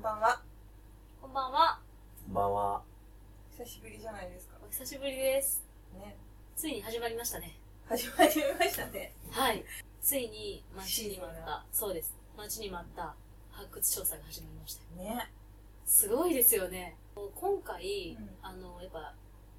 [0.00, 0.40] んばんは。
[1.20, 1.78] こんばんは。
[2.24, 2.82] こんばんは。
[3.58, 4.56] 久しぶりじゃないですか。
[4.66, 5.62] お久しぶりです。
[5.92, 6.16] ね。
[6.56, 7.58] ついに始まりましたね。
[7.86, 9.12] 始まりましたね。
[9.30, 9.62] はい。
[10.00, 12.16] ついに待ちに待っシーズンた、そうです。
[12.34, 13.14] 待ちに待った
[13.50, 15.02] 発掘調査が始まりました。
[15.02, 15.30] ね。
[15.84, 16.96] すごいですよね。
[17.14, 19.12] 今回、うんあの、やっぱ、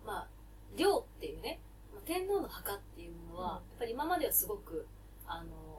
[0.04, 0.28] まあ、
[0.76, 1.60] 領っていうね、
[1.94, 4.88] まあ天皇の墓っていうものは、うんやっぱり今まではすごく、
[5.28, 5.70] あの、まあ、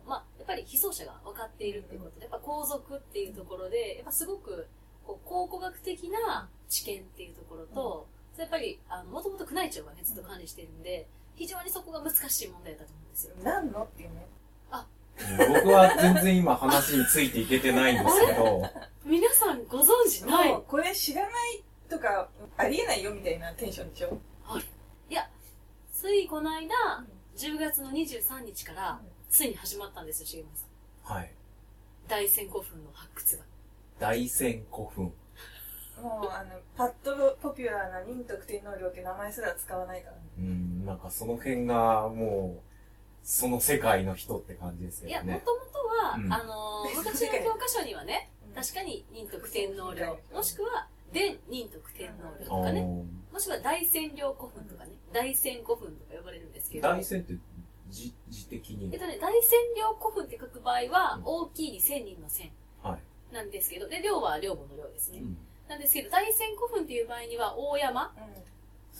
[0.43, 4.66] やっぱり被葬者が分かっているっていうことで、やっぱ皇族っていうところで、やっぱすごく、
[5.06, 13.34] こう考古学的な知見っていうところと、それやっぱり、あの、もともと宮内庁がね、ずっと管理しているんで、非常にそこが難しい問題だと思うんですよ。
[13.45, 14.27] 何のっていうね。
[15.48, 18.62] 僕は全然今話についていけてないんですけど、
[19.05, 20.62] 皆さんご存知ない？
[20.66, 24.19] これ知らないとか、ありえないよみたいなテンションでしょ？
[25.11, 25.28] いや、
[25.92, 27.05] ついこの間、
[27.36, 29.00] 10月の23日から、
[29.32, 31.16] ついに始まったんですよ、重村さん。
[31.16, 31.32] はい。
[32.06, 33.45] 大仙古墳の発掘が。
[33.98, 35.05] 大仙古墳。
[36.02, 40.22] もう、あの、パッとポピュラーな仁徳天皇陵って名前すら使わないからね。
[40.39, 42.62] うん、なんかその辺がもう、
[43.24, 45.34] その世界の人って感じですいや、よね。
[45.34, 57.34] もともとは、うんあのー、昔の教科書にはね、うん確かに仁徳天皇陵、もしくは、伝仁徳天皇陵とあかね、ーもしくは大仙陵古墳とかね、大仙古墳とか呼ばれるんですけど、大仙って
[58.53, 63.34] 的にえっとね、大仙陵古墳って書く場合はう、ん大きいに千人の千はい。
[63.34, 65.20] なんですけど、で、陵は陵墓の陵ですね。
[65.20, 68.25] うんなんですけど、大仙古墳っていう場合には、大山うん。
[68.25, 68.28] っ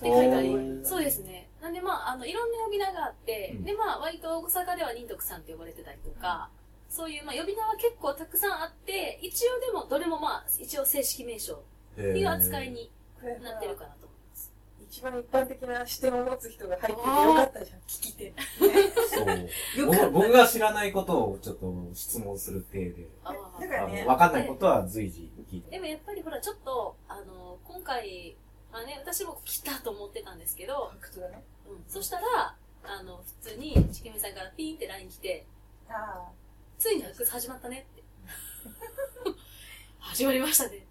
[0.01, 1.51] て書いてありそうですね。
[1.61, 6.49] なんでまあ、あの、いろんな呼び名があって、うんでまあ、割と大阪では仁徳さんって呼ばれてたりとか、
[6.89, 12.91] そういう、まあ、呼び名は結構たくさんあって、一応でも、どれもまあ、一応正式名称っていう扱いに
[13.43, 14.02] なってるかなと。
[14.93, 17.79] 一番一般的な視点を持つ人が入っててよかったじゃん。
[17.89, 18.25] 聞き手。
[18.25, 18.35] ね
[19.09, 19.87] そう。
[19.87, 25.71] 僕僕が知らないことをちょっと質問する体で、あだからねわかんないことは随時聞いて。
[25.71, 28.37] でもやっぱりほら、ちょっと、あの、今回、
[28.71, 31.43] まあね、私も来たと思ってたんですけど、ね。
[31.71, 32.55] うん、そしたら、
[32.85, 35.47] あの、普通に、ちきみさんからピーンって LINE 来て、
[35.89, 36.29] あ
[36.79, 38.03] ついに発掘始まったねって。
[40.01, 40.87] 始まりましたね。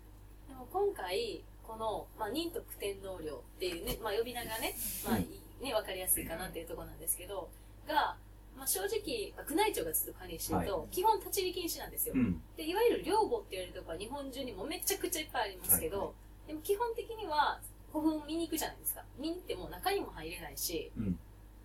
[0.49, 4.75] でも今回、この、まあ、仁徳天皇陵っていうね、まあ、呼び名がね、
[5.07, 7.47] まあ、いいね、わかりやすいかなっていうところなんですけど、
[7.87, 8.17] が、
[8.57, 12.15] まあ、正直、まあ宮内庁がずっと管理してると、は基本立ち入り禁止なんですよ。
[12.17, 12.41] うん。
[12.57, 16.13] で、いわゆる陵墓って言われるところは日本中にもめちゃくちゃいっぱいありますけど、はいは
[16.47, 17.61] でも基本的には
[17.93, 19.03] 古墳見に行くじゃないですか。
[19.17, 21.19] 見に行っても中にも入れないし、うん。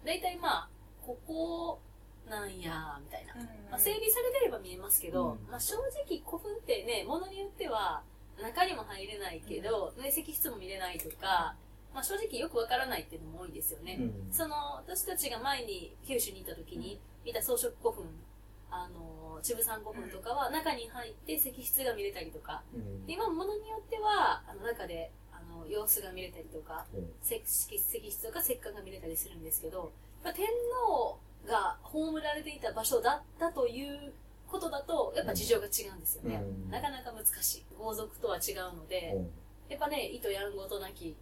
[0.04, 0.68] 大体まあ、
[1.02, 1.80] ここ
[2.30, 3.34] なんや、みたいな
[3.70, 5.74] まあ、整備されてれば見えますけど、うんまあ、正
[6.06, 8.02] 直古墳ってね、ものによっては
[8.42, 11.54] 中にも入れないけど、ね、石室も見れないとか、
[11.94, 13.96] まあ、正直よくわからないっていうのも多いですよね。
[13.98, 14.32] うん。
[14.32, 18.04] その、私たちが前に九州にいた時に見た装飾古墳、
[18.70, 22.62] あの、千山古墳とかは中に入って石室が見れたりとか、
[23.06, 27.08] 今ものによっては、あの中で、あの、様子が見れたりとか、うん。
[27.24, 29.90] 石石室とか石棺が見れたりするんですけど、
[30.22, 30.46] やっぱ天
[30.86, 34.12] 皇が葬られていた場所だったという
[34.48, 36.36] ことだと、やっぱ事情が違うんですよね。
[36.36, 36.70] うん。
[36.70, 37.64] なかなか難しい。
[37.76, 39.30] 皇族とは違うので、うん。
[39.68, 41.16] やっぱね、意図やんごとなき、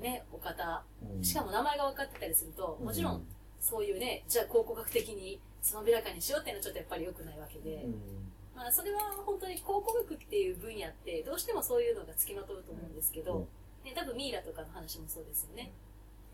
[0.00, 1.24] ね、お方、うん。
[1.24, 3.26] しかも名前が分かってたりすると、もちろうん
[3.60, 7.94] そういうね、じゃあ考古学的につまびらかにしようっていうのはちょっとやっぱり良くないわけで、うん。
[8.56, 13.46] まあそれは本当に考古学っていう分野ってどうしてもそういうのが付きまとうと思うんですけど、
[13.84, 15.70] ね、多分ミイラとかの話もそうですよね。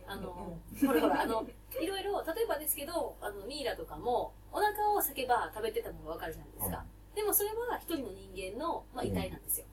[0.06, 0.56] あの、
[0.86, 1.46] ほらほら、あの、
[1.80, 6.84] いろいろ、例えばですけど、あの、ミイラとかも、お腹を裂けば食べてたのがわかるじゃないですか。
[7.14, 9.66] でもそれは一人の人間の、まあ、遺体なんですよ。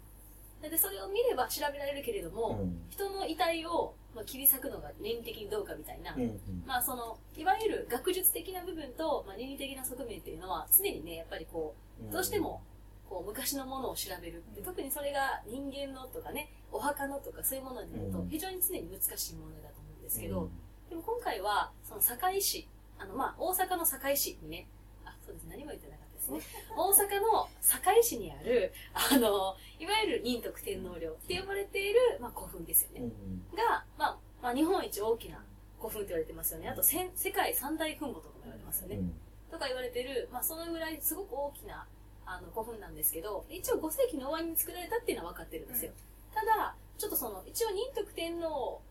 [0.61, 2.85] で、それを見れば調べられるけれども、うん。
[2.89, 11.75] 人の遺体を、まあ、切り裂くのが倫理的にどうかみたいな、うんまあその、いわゆる学術的な部分と、まあ、倫理的な側面っていうのは、常にね、やっぱりこ
[12.09, 12.61] う、どうしても、
[13.09, 18.29] こう、昔のものを調べるって、特にそれが人間のとかね、お墓のとかそういうものになるとう、ん。
[18.29, 19.82] 非常に常に難しい問題だと
[20.13, 20.50] ですけど、
[20.90, 22.68] でも今回は、その堺市、
[23.00, 24.68] あの、まあ、大阪の堺市にね、
[25.06, 26.40] あ、そうです、何も言ってなかったですね。
[26.78, 33.01] 大阪の堺市にある、あの、いわゆる仁徳天皇陵って呼ばれている、まあ、古墳ですよね。
[33.01, 35.44] うんが、まあ、まあ、日本一大きな
[35.80, 36.69] 古墳って言われてますよね。
[36.69, 38.98] あと、世界三大墳墓とかも言われてますよね。
[38.98, 39.13] うん
[39.54, 41.86] とか言われてる、まあ、そのぐらいすごく大きな
[42.25, 45.92] あの古墳なんですけど、一応5世紀の終わりに作られたっていうのは分かってるんですよ。
[46.33, 48.81] ただ、ちょっとその、一応仁徳天皇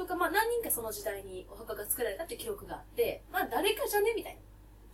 [0.00, 4.38] とか、まあ何人かその時代にお墓が作られたっていう記録があって、まあ誰かじゃねみたい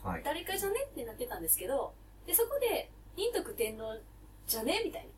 [0.04, 0.10] な。
[0.10, 0.22] はい。
[0.24, 1.94] 誰かじゃねってなってたんですけど、
[2.26, 3.96] で、そこで、仁徳天皇
[4.46, 5.08] じゃねみたい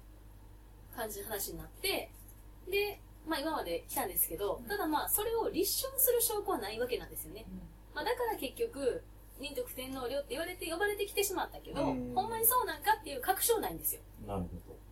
[0.95, 2.11] な感じの話になって、
[2.71, 7.47] で、まあ今まで来たんですけど、ただまあそれを立証する証拠はないわけなんですよね。
[7.95, 9.03] まあだから結局、
[9.41, 14.03] 仁徳天皇陵って言われて呼ばれてきてしまったけど、うんほんまにそうなんかっていう確証ないんですよ。
[14.27, 14.49] なるほ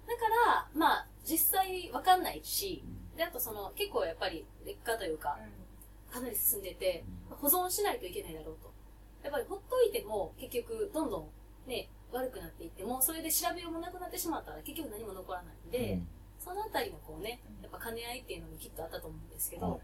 [0.07, 2.85] だから、実際わかんないし、
[3.17, 5.39] で、あとその、結構やっぱり劣化というか、
[6.13, 8.73] かなり進んでて、保存しないといけないだろうと。
[9.23, 16.01] やっぱりほっといても、結局、どんどんね、悪くなっていっても、それで調べようもなくなってしまったら、結局何も残らないんで、
[16.39, 19.81] そのあたりのこうね、やっぱ兼ね合いっていうのもきっとあったと思うんですけど、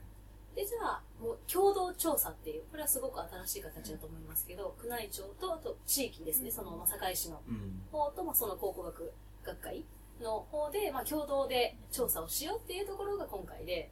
[0.54, 7.82] で、じゃあ、もう共同調査っていう、これはすごく新しい形だと思いますけど、宮内庁と、あと地域ですね、その、まあ、堺市のうん。
[7.90, 9.12] 方と、まあ、その考古学
[9.42, 9.84] 学会
[10.22, 13.90] の方で、まあ、共同で調査をしようっていうところが今回で、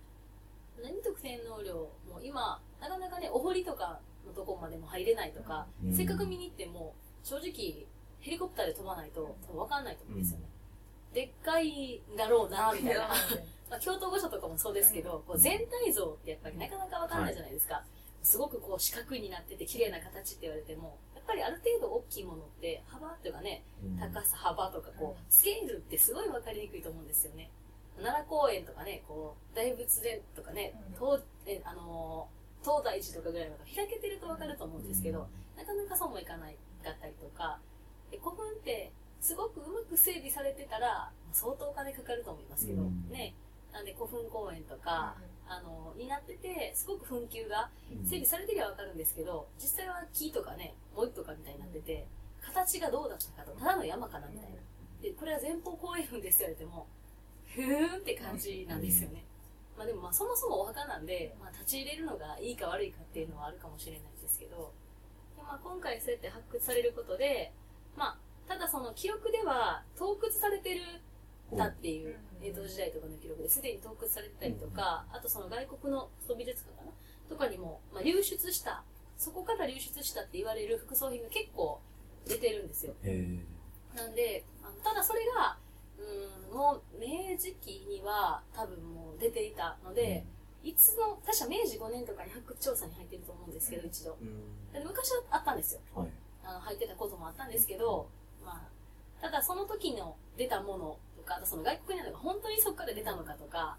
[0.82, 1.74] 何特天皇陵
[2.08, 7.86] も今、なかなかね、お堀とかのとこまでも入れないとか、うんせっかく見に行っても、正直、
[8.20, 10.46] ヘリコプターで飛ばないと、多分わかんないと思うんですよね。
[11.12, 13.08] でっかいんだろうな、みたいな。
[13.68, 17.84] まあ、京都御所とかもそうですけど、こう全体像ってやっぱりなかなかわかんないじゃないですか。
[18.22, 20.98] すごくこう四角になってて綺麗な形って言われても、
[21.30, 23.62] ぱりある程度大きいものって幅っていうかね、
[23.98, 27.50] 高さ幅とかこう、スケールってすごいわかりにくいと思うんですよね。
[27.96, 30.94] 奈良公園とかね、こう、大仏殿とかね、うん。
[30.94, 37.58] 東えあのー東大寺とかぐらいまで開けてるとわかると思うんですけど、なかなかそうもいかないかったりとか、
[38.10, 43.08] で古墳ってすごくうまく整備されてたら、相当お金かかると思いますけど、うん。
[43.08, 43.32] ね、
[43.72, 45.16] なんで古墳公園とか、
[45.50, 47.68] あの、になってて、すごく墳丘が
[48.04, 52.06] 整備されてりゃわかるんですけど、実際は木とかね、森とかみたいになってて、
[52.40, 54.56] 形がどうだったかと、ただの山かなみたいな。
[55.02, 56.86] で、これは前方後円墳ですよ言われても、
[57.46, 59.24] ふーんって感じなんですよね。
[59.76, 64.72] まあでもまあそもそもお墓なんで、まあ立ち入れるのがいいか悪いかっていうのはあるかもしれないんですけど、
[65.36, 67.52] でまあ今回そうやって発掘されることで、
[67.96, 70.80] まあ、ただその記録では盗掘されてる
[71.56, 76.92] たっていううん江戸時代とかの記録ですでに盗掘されてたりとか、あとその外国の古美術館かな？
[77.28, 78.82] とかにも、まあ、流出した、
[79.16, 81.80] そこから流出したって言われる副葬品が結構
[82.26, 82.94] 出てるんですよ。
[83.04, 83.38] へ
[83.94, 85.56] なんで、あのただそれが、
[85.98, 90.24] うん、もう明治期には多分もう出ていたので、
[90.62, 94.16] いつの、確か明治5年とかに発掘調査に入ってると思うんですけど、一度。
[94.20, 94.72] うん。
[94.72, 95.80] で昔はあったんですよ。
[95.94, 96.08] はい。
[96.44, 98.08] あの入ってたこともあったんですけど、
[98.44, 103.78] まあ、ただその時の出たものとか、あとその外国にあるのが本当にそこから出たのかとか、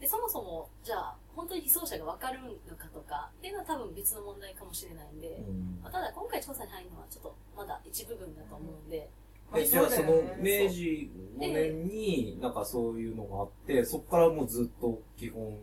[0.00, 5.42] で、そもそも、じゃあ、本当に被葬者がわかるのかとか、っていうのは多分別の問題かもしれないんで、
[5.82, 9.08] まあ、ただ今回調査に入るのはちょっとまだ一部分だと思うんで、
[9.54, 15.56] え、じゃあその明治5年になんかそういうのがあって、そこからもうずっと基本、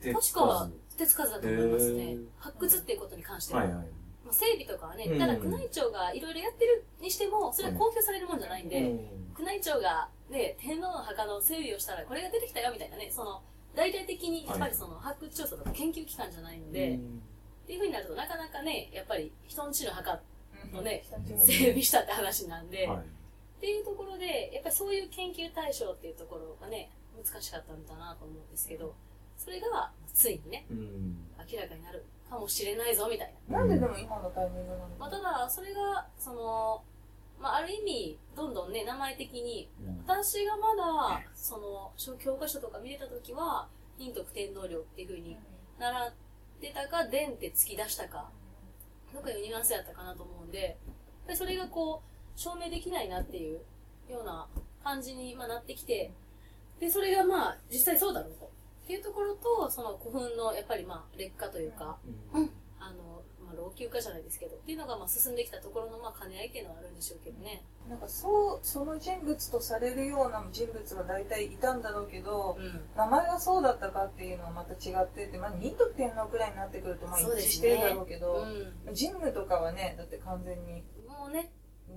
[0.00, 2.16] 手つ確かか手つかずだと思いますね。
[2.38, 3.56] 発掘っていうことに関してず。
[3.56, 3.62] は。
[3.62, 3.86] はいはい。
[4.24, 13.42] まあ、整備とかはね、うんただ宮内庁がいろいろやってるにしても、それは公表されるもんじゃないんで、うん宮内庁が、ね、天皇の墓の整備をしたらこれが出てきたよみたいなね、その、
[13.74, 20.20] 大々的にやっぱりその発掘調査とか研究機関じゃないので、っていう風になるとなかなかね、やっぱり人んちの墓
[20.72, 22.98] のね、うん整備したって話なんで、はい。
[22.98, 23.00] っ
[23.60, 28.94] ていうところで、やっぱりそういう研究対象っていうところがね、難しかったんだなと思うんですけど、
[29.36, 31.16] それがついにね、うん。
[31.50, 33.58] 明らかになるかもしれないぞみたいな。
[33.58, 36.82] なんででも今のタイミングなのまあ、ただ、それが、その、
[37.44, 39.68] まあ、ある意味、どんどんね、名前的に、
[40.06, 43.68] 私がまだ、その、教科書とか見れたときは、
[43.98, 45.36] 仁徳天皇陵っていう風に
[45.78, 46.12] 習っ
[46.58, 48.30] てたか、伝って突き出したか、
[49.12, 50.78] なんかいうニュアンスやったかなと思うんで、
[51.26, 53.60] でそれがこう、証明できないなっていう
[54.08, 54.48] ような
[54.82, 56.12] 感じにまあなってきて、
[56.80, 58.46] で、それがまあ、実際そうだろうと。
[58.46, 61.98] っていうところと、その古墳のやっぱりまあ、劣化というか、
[62.32, 62.50] うん
[63.54, 67.64] あ、老朽化じゃないですけど、っていうのがまあ進んできたところのまあ兼ね合いっていうのはあるんでしょうけどね。
[67.88, 72.80] なんかそうその人物とされるような人物は大体いたんだろうけどうん。
[72.96, 78.44] 名前がそうだったかっていうのはまた違ってて、まあ、仁徳天皇くらいになってくるとまあ一致してるだろうけど
[78.86, 78.94] うん。
[78.94, 81.52] 神武とかはねだって完全に、もうね、
[81.88, 81.96] うん、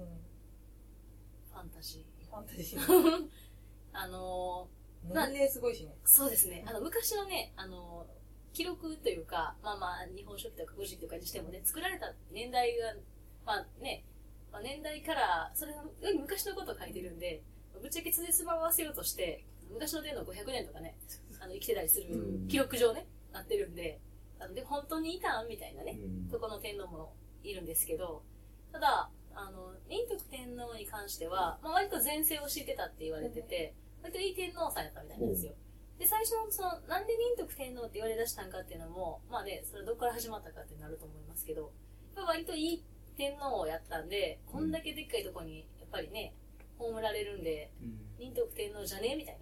[1.54, 2.80] ファンタジファンタジー。
[2.80, 3.30] ー
[3.94, 4.68] あの
[5.04, 6.66] 年齢すごいしねーそうですね。
[6.68, 8.17] あの、昔のね、あのー
[8.58, 12.96] 記録というか、まあまあ、日本書紀とか古事記とかにしてもね、作られた年代が、
[13.46, 14.04] まあね、
[14.52, 17.44] まあ、年代から、それより昔のことを書いてるんで、
[17.80, 20.98] ぶっちゃけつじつまを合わせようとして、昔の年の500年とかね、
[21.40, 24.00] あの、生きてたりするうん記録上ね、なってるんで、
[24.40, 28.24] あので、本当にいたんみたいなね、うんそこの天皇もいるんですけど、
[28.72, 35.54] ただ、あの、仁徳天皇に関しては、まあ、割と前世を敷いてたって言われてて、割といい天皇さんやったみたいなんですよ。
[36.00, 41.72] で、最初のその、なんで仁徳天皇って言われ出したんかっていうのも、まあね、それどこから始まったかってなると思いますけど、
[42.16, 42.84] 割といい
[43.16, 46.34] 天皇をやったんで、こんだけでっかいとこに、やっぱりね、
[46.78, 49.38] 葬られるんで、うん仁徳天皇じゃねえみたい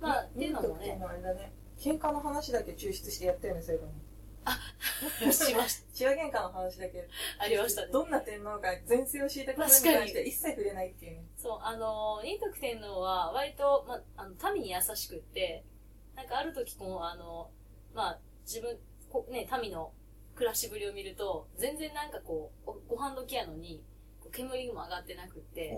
[0.00, 0.08] な。
[0.08, 6.98] まあ、っていうのもね、ね喧嘩の話だけ抽出してやったよねそういえばねしまし千葉 喧嘩の話だけ
[7.38, 7.44] た。
[7.44, 7.92] ありましたね。
[7.92, 11.24] どんな天皇が前世を敷いたことに関して一切触れないっていうね。
[11.36, 15.64] そう、あの、仁徳天皇は割と、ま、あの、民に優しくって、
[16.16, 17.50] なんかある時こう、あの、
[17.94, 18.78] まあ、自分、
[19.10, 19.92] こね、民の
[20.34, 23.82] 暮らしぶりを見ると、全然なんかこう、おご飯時やのに、
[24.32, 25.76] 煙も上がってなくって、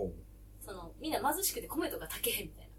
[0.61, 2.69] その、みんな貧しくて米とか炊けへんみたいな。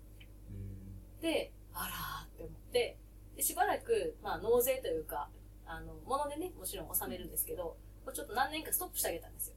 [0.50, 2.96] うんで、あらーって思って、
[3.36, 5.28] でしばらく、まあ、納税というか、
[5.66, 9.54] あの、物でね、もちろん納めるんですけど、こうちょっと何年かストップしてあげたんですよ。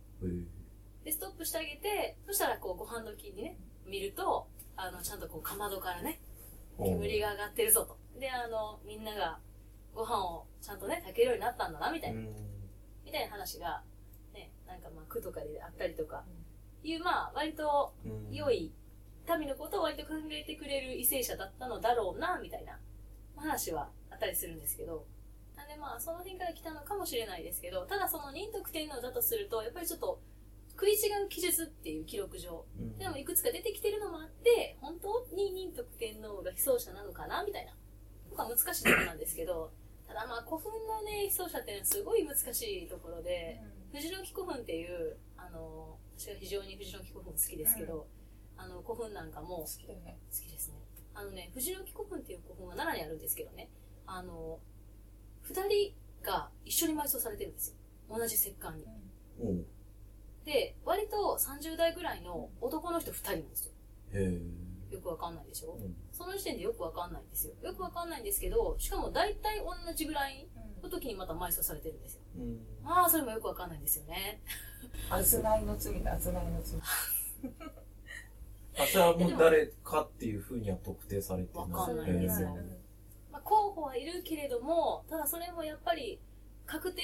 [1.04, 6.20] で、ストップしてあげて、そしたらこう、ご飯時にね、見ると、あの、ちゃんとこう、かまどからね、
[6.84, 7.98] 煙が上がってるぞと。
[8.20, 9.40] で、あの、みんなが、
[9.94, 12.28] ご飯をちゃんとね、炊けるようになったんだな、みたいな、うん。
[13.04, 13.84] みたいな話が、
[14.34, 16.24] ね、なんかまあ、句とかであったりとか、
[16.84, 18.34] いう、まあ、割とうん。
[18.34, 18.72] 良い、
[19.38, 22.80] 民のことを割と考えてくれる為政者だったのだろうな、みたいな
[23.36, 25.06] 話はあったりするんですけど、
[25.56, 30.20] なんでまあ、その辺から来たのかもしれないですけど、ただその仁徳天皇だとすると、やっぱりちょっと、
[30.80, 37.76] 食い違う記述っていう記録上、うんでもいくつか出てきてるのもあって、本当に仁徳天皇が被葬者なのかなみたいな。
[38.30, 39.74] とか難しいところなんですけど、
[40.08, 43.60] ただまあ古墳のね、被葬者っていうのはすごい難しいところで、
[43.92, 48.08] 藤の木古墳っていう、あの、私は非常に藤の木古墳好きですけど、
[48.56, 50.18] あの、古墳なんかも好きだよね。
[50.32, 50.80] 好きですね。
[51.14, 53.70] あのね、藤の木古墳っていう古墳は奈良にあるんですけどね、
[54.06, 54.62] あの、
[55.42, 57.76] 二人が一緒に埋葬されてるんですよ。
[58.08, 58.86] 同じ石棺に。
[59.42, 59.66] おう
[60.50, 63.72] で、割と30代ぐらいの男の人二人なんですよ。
[64.14, 64.42] へ
[64.92, 65.78] えよくわかんないでしょ？
[65.80, 67.54] うんその時点でよくわかんないんですよ。
[67.62, 70.48] よくわかんないんですけど、しかも大体同じぐらい
[70.82, 72.22] の時にまた埋葬されてるんですよ。
[72.38, 74.42] うんまあ、それもよくわかんないんですよね。
[75.12, 76.80] あずないの罪だ、あずないの罪。
[78.80, 81.70] あ、それはもう誰かっていうふうには特定されてない。
[81.70, 82.58] わかんないんですよ
[83.32, 86.20] まあ、候補はいるけれども、ただそれもやっぱり
[86.66, 87.02] 確定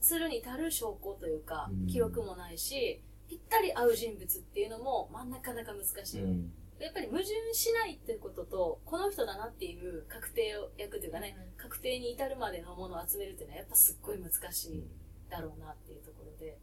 [0.00, 6.22] するに足る証拠というかうん、記録もないし、ぴったり合う人物っていうのも、まあ、なかなか難しい。
[6.24, 14.84] うんやっぱり矛盾しないっていうことと、この人だなっていう確定役というかね、確定に至るまでのものを集めるっていうのはやっぱすっごい難しい
[15.28, 16.56] だろうなっていうところで。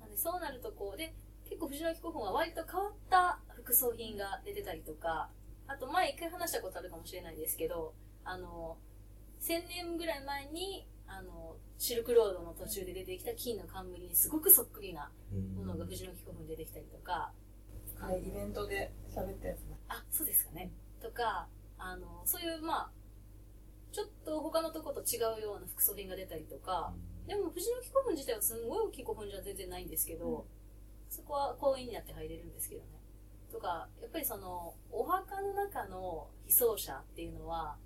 [0.00, 5.30] なんでそうなるとこうで、結構藤野木古墳は割と変わった副葬品が出てたりとか、
[5.68, 7.94] あと前一回話したことあるかもしれないですけど、
[8.24, 8.76] あの、
[9.40, 17.32] 1000年ぐらい前に、あの、シルクロードの途中で出てきた金の冠にすごくそっくりなうんものが藤野木古墳に出てきたりとか、
[18.00, 19.76] あれ、イベントで喋ったやつだ。
[19.88, 20.70] あ、そうですかね。
[21.00, 21.48] とか、
[21.78, 22.90] あの、そういう、まあ、
[23.92, 26.92] ちょっと他のとこと違うような副葬品が出たりとか、
[27.26, 30.46] でも藤の木古墳自体はすんごい大きい古墳じゃ全然ないんですけど、
[31.08, 32.88] そこは公園になって入れるんですけどね。
[33.50, 37.76] とか、やっぱりその、お墓の中の被葬者っていうのは、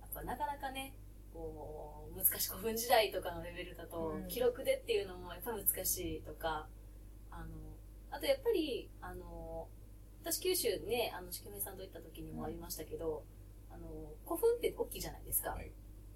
[0.00, 0.94] やっぱなかなかね、
[1.38, 4.28] こう、難しい古墳時代とかのレベルだと、うん。
[4.28, 6.66] 記録でっていうのもやっぱ難しいとか、
[7.30, 7.46] あの、
[8.10, 9.68] あとやっぱり、あの、
[10.22, 13.22] 私九州にね、あの、しけめさんと行った時にもありましたけど、
[13.70, 13.86] あの、
[14.26, 15.50] 古墳って大きいじゃないですか。
[15.50, 15.70] はい。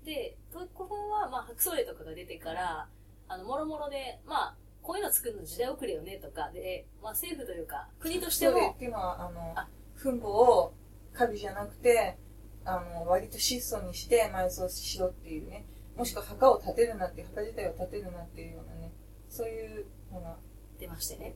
[0.04, 2.88] で、古墳は、まあ、白草例とかが出てから、
[3.28, 10.74] あの、もろもろで、まあ、こういうの作るの時代遅れよねとか、で、まあ、政府というか、国としてもストーリーっ、ていうのは、あのあ、墳墓を
[11.12, 12.18] カビじゃなくて、
[12.64, 15.66] あの、割と質素にして埋葬しろっていうね。
[15.96, 18.92] もしくは墓を建てるなっていう、墓自体を建てるなっていうようなね、
[19.28, 20.38] そういうのが
[20.78, 21.34] 出ましてね。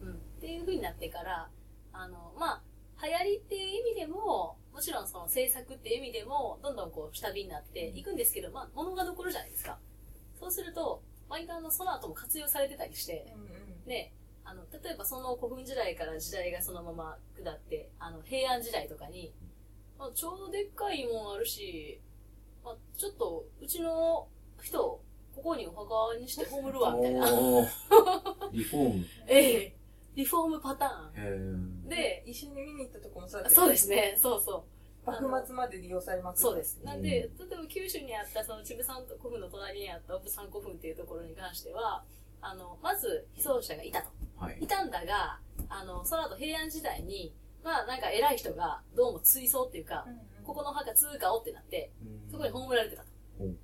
[0.00, 0.12] うん。
[0.12, 1.48] っていう風になってから、
[1.92, 2.62] あの、ま
[2.98, 9.78] あ、流行りっていう意味でも、もちろんその制作っていう意味でも、どんどんこう下火になっていくんですけど、まあ、物が残るじゃないですか。
[10.38, 13.84] そうすると、割とあの、その後も活用されてたりして、うんうん。
[13.86, 14.12] で、
[14.44, 19.32] あの、例えばその古墳時代から時代がそのまま下って、あの、平安時代とかに、
[19.98, 22.00] まあ、ちょうどでっかいもんあるし、
[22.64, 24.26] まあ、ちょっと、うちの
[24.62, 25.00] 人、
[25.34, 27.26] ここにお墓にして葬るわ、みたいな。
[28.52, 29.04] リフォーム。
[29.26, 29.76] ええ
[30.14, 31.88] リフォームパターン。
[31.88, 34.64] で、一緒に見に行ったとこもそうだったよそうですね、そうそ
[35.06, 35.10] う。
[35.10, 36.80] 幕末まで利用されまくったそうです。
[36.84, 42.04] なんで、例うえば九州にあった、その千部山古墳の隣にあった奥山古墳っていうところに関しては、
[42.40, 44.08] あの、まず、被葬者がいたと。
[44.36, 44.66] はいい。
[44.66, 53.08] たんだが、あの、その後平安時代に、まあなんか偉い人がどうも追葬っていうかう、んうんここのお墓通過をってなって、うんそこに葬られてたと。
[53.40, 53.56] うん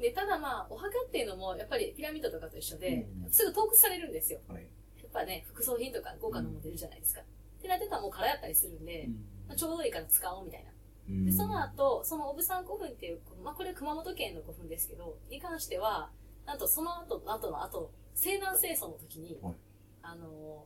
[0.00, 4.40] で、ただまあ、お墓っていうのも、やっぱりピラミッドとかと一緒で、うんすぐ盗掘されるんですよ。
[4.48, 4.62] はい。
[4.62, 7.20] やっぱね、副葬品とか豪華なもの出るじゃないですか。
[7.20, 7.24] っ
[7.62, 9.08] てなってたらもう空やったりするんで、
[9.46, 10.70] まあ、ちょうどいいから使おうみたいな。
[11.08, 16.10] うんで、その後、そのオブサン古墳っていう、まあ、これ熊本県の古墳ですけど、に関しては、
[16.46, 19.54] なんとその後の後の後、西南戦争の時に、はい
[20.02, 20.64] あの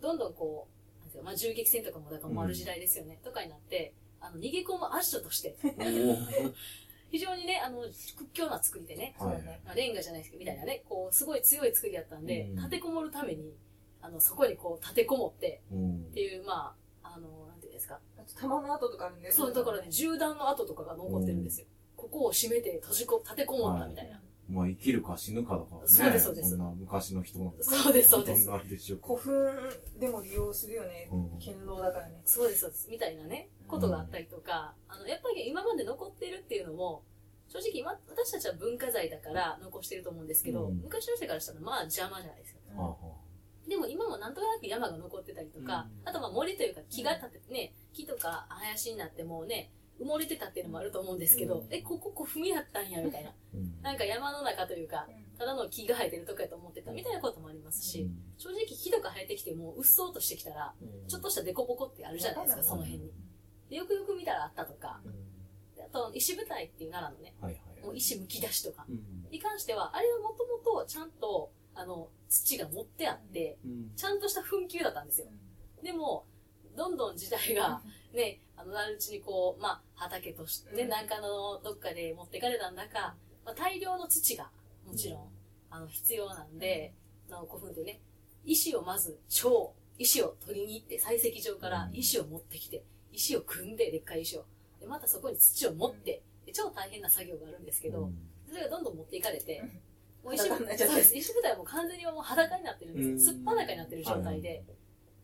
[0.00, 0.77] ー、どんどんこう、
[1.08, 5.56] なんていうかまあ、銃撃戦とかもだからもある時代ですよね、とかになって、あの、逃げ込むアッシュとして、
[7.10, 9.42] 非常にね、あの、屈強な作りでね、はい。
[9.64, 12.56] まあレンガじゃないですけど、みたいなね、こう、すごい強い作りだったんで、うん。
[12.56, 13.54] 立てこもるために、
[14.02, 15.96] あの、そこにこう、立てこもって、うん。
[16.10, 17.98] っていう、まあ、あの、なんていうんですか。
[18.18, 19.34] あと弾の跡とかあるんだよね。
[19.34, 21.66] そう、だからね、銃弾の跡とかが残ってるんですよ。
[21.96, 24.20] ここを閉めて閉じこ、立てこもったみたいな。
[24.48, 25.86] まあ生きるか死ぬかだからね。
[25.86, 27.54] そうですそうですんな昔の人の。
[27.60, 29.52] そうですそうですそんなあれでしょう古墳
[29.98, 31.30] でも利用するよねうん。
[31.38, 32.22] 堅牢だからね。
[32.24, 32.88] そうです、そうです。
[32.90, 37.02] みたいなね、ことがあったりとか、あの、やっぱり今まで残ってるっていうのも、
[37.48, 42.60] 正直今、私たちは文化財だから残してると思うんですけど、うん昔の人からしたらまあ邪魔じゃないですか。
[43.68, 51.66] でも今もなんとなく山が残ってたりとか、うんあとまあ森というか木が立ってね、木とか林になってもうね、埋もれてたっていうのもあると思うんですけど、うん。
[51.70, 53.32] え、ここ古墳やったんや、みたいな。
[53.54, 53.82] うん。
[53.82, 61.08] なんか山の中というか、ただの木が生えてるとこやと思ってたみたいなこともありますし、正直木とか生えてきてもうっそうとしてきたら、うん。
[61.08, 62.66] ちょっとしたデコボコってあるじゃないですか、うん。
[62.66, 63.12] その辺に。
[63.70, 65.00] でよくよく見たらあったとか、
[65.78, 67.84] あと石舞台っていう奈良のね、はいはい。
[67.84, 69.30] もう石むき出しとかうん。
[69.30, 73.92] に関しては、あれはもともとちゃんと、あの、土が持ってあって、うん。
[73.96, 75.28] ちゃんとした墳丘だったんですよ。
[75.82, 76.26] でも、
[76.76, 80.88] どんどん時代が、ね、あの、なるうちにこう、まあ、畑として、ね、うん。
[80.88, 84.50] なんかのどっかで持ってかれたんだか、まあ、大量の土が、
[84.86, 85.28] もちろん、
[85.70, 86.94] あの、必要なんで、
[87.30, 88.00] あの古墳でね、
[88.44, 91.96] 石をまず、超、石を取りに行って、採石場からうん。
[91.96, 94.44] 石を持ってきて、石を組んで、でっかい石を。
[94.80, 98.10] で、またそこに土を持って、で超大変な作業があるんですけど、
[98.48, 99.62] それがどんどん持っていかれて、
[100.24, 100.58] もう石舞
[101.42, 103.26] 台はもう完全にもう裸になってるんです。
[103.28, 103.32] よ。
[103.34, 104.64] すっぱだかになってる状態で。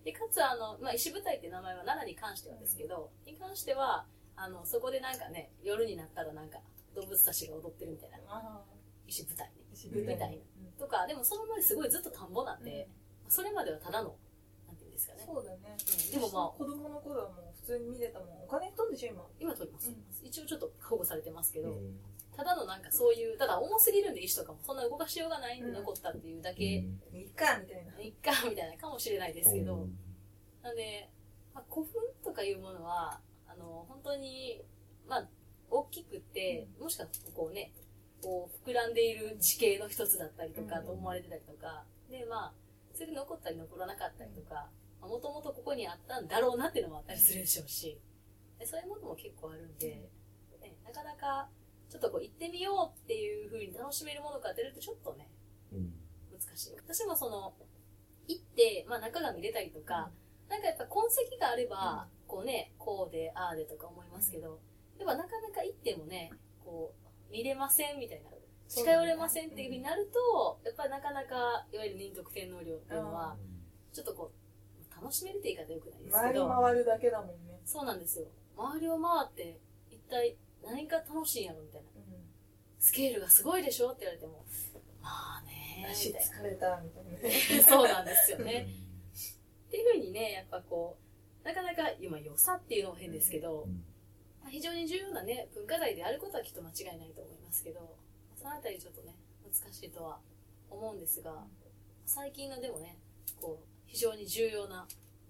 [0.05, 4.07] で、かつ、あの、まあ、石舞台って名前は奈良に関してはですけど、に関しては、
[4.37, 6.59] あの、そこでなんかね、夜になったらなんか、
[6.95, 8.63] 動物たちが踊ってるみたいな、あ
[9.07, 9.55] 石舞台ね。
[9.73, 10.29] 石みたいな。
[10.79, 12.89] とか、でもその前すごいずっと田んぼなんで、
[13.29, 14.15] それまではただの、
[14.67, 15.23] なんていうんですかね。
[15.25, 15.77] そうだね。
[15.77, 18.45] うんでもまあ、子供の頃はもう普通に見てたもん。
[18.45, 19.27] お金飛んでしょ、今。
[19.41, 21.99] 今撮ります、うん一応ちょっと保護されてますけど、うん
[22.37, 26.77] ただのなんかそういう、ただ重すぎるんで石とかもそんな動かしようがないんで残ったっていうだけ、い
[27.13, 28.01] いか、みたいな。
[28.01, 29.87] いっか、みたいなかもしれないですけど、
[30.63, 31.09] なんで、
[31.55, 31.93] まあ、古墳
[32.25, 34.63] とかいうものは、あの、本当に、
[35.07, 35.29] まあ、
[35.71, 37.73] 大きくって、もしかしたらこうね、
[38.23, 40.87] こう、膨らんでいる地形の一つだったりとかうん。
[40.87, 42.53] と思われてたりとか、で、まあ、
[42.95, 44.69] それで残ったり残らなかったりとか、
[45.01, 47.99] もともとここにあったんだろうなっていうのもあったりするでしょうし、
[48.59, 50.09] でそういうものも結構あるんで、
[50.61, 51.49] ね、なかなか、
[51.95, 55.31] ちょっとこう行ってみようっていう風に楽しめるものかって言うとちょっとね、
[55.73, 55.95] うん
[56.35, 56.75] 難しい。
[56.77, 57.55] 私もその、
[58.27, 60.11] 行って、まあ中が見れたりとか、
[60.49, 64.59] なんかやっぱ痕跡があれば、こうね、こうで、ああでとか思いますけど、
[64.99, 66.33] やっぱなかなか行ってもね、
[66.65, 66.93] こ
[67.31, 68.31] う、見れませんみたいな、
[68.67, 73.37] 近寄れませんっていう風になると、やっぱりなかなか、いわゆる仁徳天皇陵っていうのは、
[73.93, 77.61] ちょっとこう、楽しめるって言い方よくないです回りけど、回るだけだもんね。
[77.65, 78.27] そうなんですよ。
[78.57, 81.89] 周りを回って、一体何が楽しいんやろみたいな。
[82.85, 84.45] スケールがすごいでしょって言われても、
[85.01, 87.65] まあね、足疲れた、みたいな。
[87.65, 88.69] そうなんですよね。
[89.69, 90.99] っていうふうにね、やっぱこ
[91.43, 93.67] う、なかなか今良さっていうのも変ですけど、
[94.43, 97.97] まあ非常に重要なね、文化財であることはきっと間違いないと思いますけど、
[98.37, 100.21] そのあたりちょっとね、難しいとは
[100.71, 101.47] 思うんですが、
[102.05, 102.99] 最近のでもね、
[103.41, 104.87] こう、非常に重要な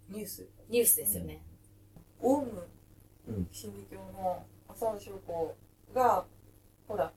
[0.08, 0.48] ニュース。
[0.68, 1.40] ニュースですよね。
[2.20, 2.66] オウム
[3.28, 5.56] うん真理教の浅野翔子
[5.94, 6.24] が、
[6.88, 7.12] ほら、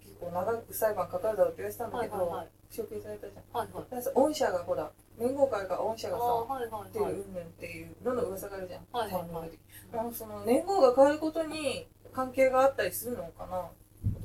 [0.00, 2.48] 結構長く裁判かかるだろうって言われてたんだけど、はいはいはい。
[2.76, 3.58] 処刑されたじゃん。
[3.58, 3.84] はいはい。
[3.84, 6.88] だからさ御社がほら、連合会が御社がさ、はいはいはい。
[6.88, 8.86] っていううんぬんっていうどんどん噂があるじゃん。
[8.92, 9.50] はいはいはい
[9.92, 13.70] タイミング的にその年号が変わることに関係があったりするのかな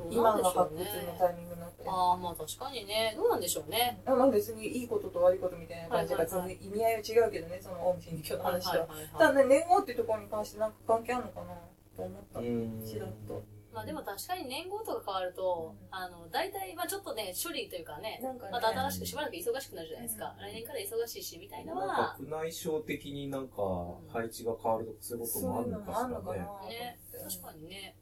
[0.09, 1.83] 今の発掘ねのタイミングになって。
[1.87, 3.13] ああ、まあ確かにね。
[3.15, 4.01] どうなんでしょうね。
[4.05, 8.87] あまあ別にいいことと悪いことみたいな感じがはいはい意味合いは違うけどね、そのオウム真理教の話とは。
[8.87, 11.53] はいただね、年号っていうところに関してなんか関係あるのかな
[11.99, 12.39] と思った。
[12.39, 20.33] うんちらっとまあでも確かに年号とか変わると、うんあの、大体、まあちょっとね、処理というかね、なんかね、また新しくしばらく忙しくなるじゃないですか。
[20.37, 23.55] うん来年から忙しいし、みたいなのなんは内省的になんか
[24.11, 26.69] 配置が変わるとかそういうこともあるのかしらね。
[26.69, 27.95] ね、確かにね。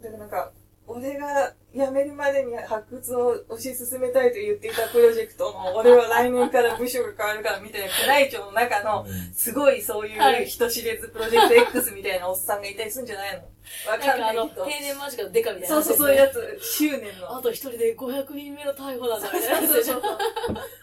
[0.00, 0.52] だからなんか、
[0.86, 13.90] 俺が辞めるまでに発掘を推し進めたいと言っていたプロジェクトの、俺は来年から部署が変わるからみたいな宮内庁の中の、すごいそういう人知れずプロジェクト X みたいなおっさんがいたりするんじゃないの？
[13.90, 14.64] わかなんないけど。
[14.66, 15.96] 定年間近のデカみたいなそうそう。
[15.96, 17.34] そういうやつ、執念の。
[17.34, 20.18] あと一人で500人目の逮捕だぞ、みたいなやつそうでしょそうそう。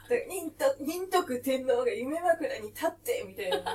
[0.09, 3.57] で仁徳仁徳天皇が夢枕に立ってみたいな。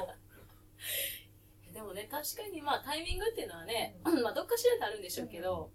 [1.73, 5.71] でもね、確かにまあタイミングっていうのはね、 まあどっかしらであるんでしょうけど、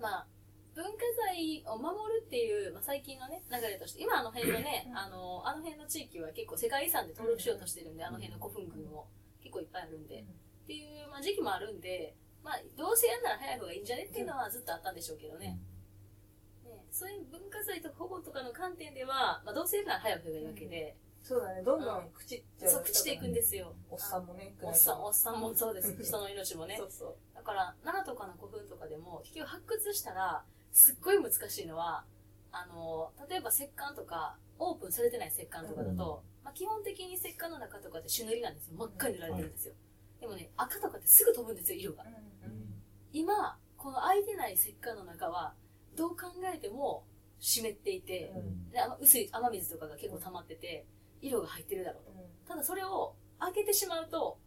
[0.00, 0.26] まあ、
[0.74, 0.92] 文化
[1.26, 4.96] 財を守るっていう、まあ、最近のね、流れとして、今あの辺のねう、ん。
[4.96, 9.08] あの、あの辺の地域は結構世界遺産で登録しようとしてるんで、あの辺の古墳群も
[9.42, 15.58] 結構いっぱいあるんで、っていう、まあ、時期もあるんで、まあ、どうせやんなら早い方がいいんじゃねっていうのはずっとあったんでしょうけどね。
[16.64, 22.70] ねそういう文化財とか保護とかの観点では、まあ、どうせやるなら早い方がいいわけで、そうだね、どんどん朽ちっちゃう。
[22.70, 23.74] そう、朽ちていくんですよ。
[23.90, 25.94] おっさんもね、おっさん、おっさんもそうです。
[26.02, 26.84] 人の命もねそ。
[26.84, 27.16] うそう。
[27.34, 32.04] だから、奈良とかの古墳とかでも、結局発掘したら、すっごい難しいのは、
[32.50, 38.74] あの、例えば石棺とか、オープンされてない石棺とかだと、まあ、基本的に石棺の中とかって朱塗りなんですよ。
[38.76, 39.74] 真っ赤に塗られてるんですよ。
[40.20, 42.04] でもね、赤とかってすぐ飛ぶんですよ、色が。
[43.12, 45.54] 今、この空いてない石棺の中は、
[45.94, 47.04] どう考えても
[47.38, 48.32] 湿っていて、
[48.72, 50.86] で雨薄い雨水とかが結構溜まってて、
[51.20, 52.12] 色が入ってるだろうと。
[52.48, 54.38] ただそれを開けてしまうと、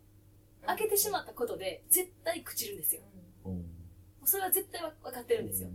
[0.66, 3.02] 開けてしまったことで絶対朽ちるんですよ。
[4.26, 5.70] それは絶対わ分かってるんですよ。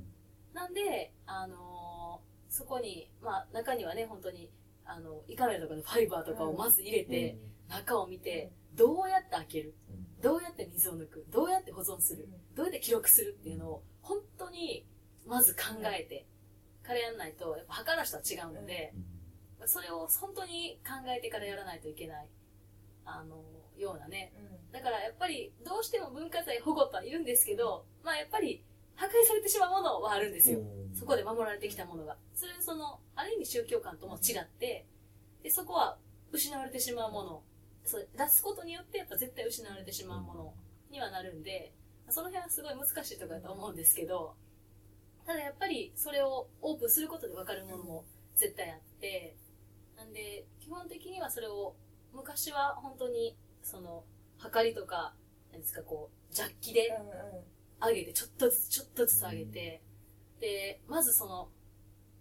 [0.54, 4.50] なんで、あのーそこに、まあ中にはね、本当に、
[4.85, 7.37] あの、胃カメラとかのファイバーとかをまず入れて、
[7.68, 9.74] 中を見て、どうやって開ける？
[10.22, 11.26] どうやって水を抜く？
[11.28, 12.28] どうやって保存する？
[12.54, 14.87] どうやって記録するっていうのを、本当に、
[15.26, 16.24] まず考えて、
[16.82, 18.94] からやんないと、やっぱ測ら人は違うので、
[19.64, 22.29] それを本当に考えてからやらないといけない、
[23.05, 23.42] あの、
[23.77, 24.33] ようなね。
[24.73, 28.62] だからやっぱり、どうしても文化財保護とはいるんですけど、まあやっぱり、
[28.95, 30.61] 破壊されてしまうものはあるんですよ。
[30.95, 32.16] そこで守られてきたものが。
[32.35, 34.87] それはその、ある意味宗教観とも違って、
[35.42, 35.99] で、そこは
[36.33, 37.42] 失われてしまうもの。
[37.85, 40.55] それ出すことによってやっぱ絶対失われてしまうもの
[40.90, 41.73] にはなるんで、
[42.09, 44.35] その辺はすごい難しいところだと思うんですけど、
[45.27, 49.37] ただやっぱりそれをオープンすることで分かるものも絶対あって、
[50.07, 51.75] なんで、基本的にはそれを、
[52.14, 54.05] 昔は本当に、その、
[54.38, 55.14] はかりとか、
[55.51, 56.97] 何ですか、こう、ジャッキで
[57.81, 59.83] 上げて、ちょっとずつ、ちょっとずつ上げて、
[60.40, 61.49] で、まずその、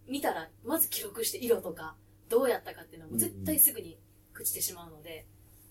[0.08, 1.96] 見たら、まず記録して色とか、
[2.28, 4.00] どうやったかっていうのも絶対すぐに
[4.34, 5.28] 朽ちてしまうので、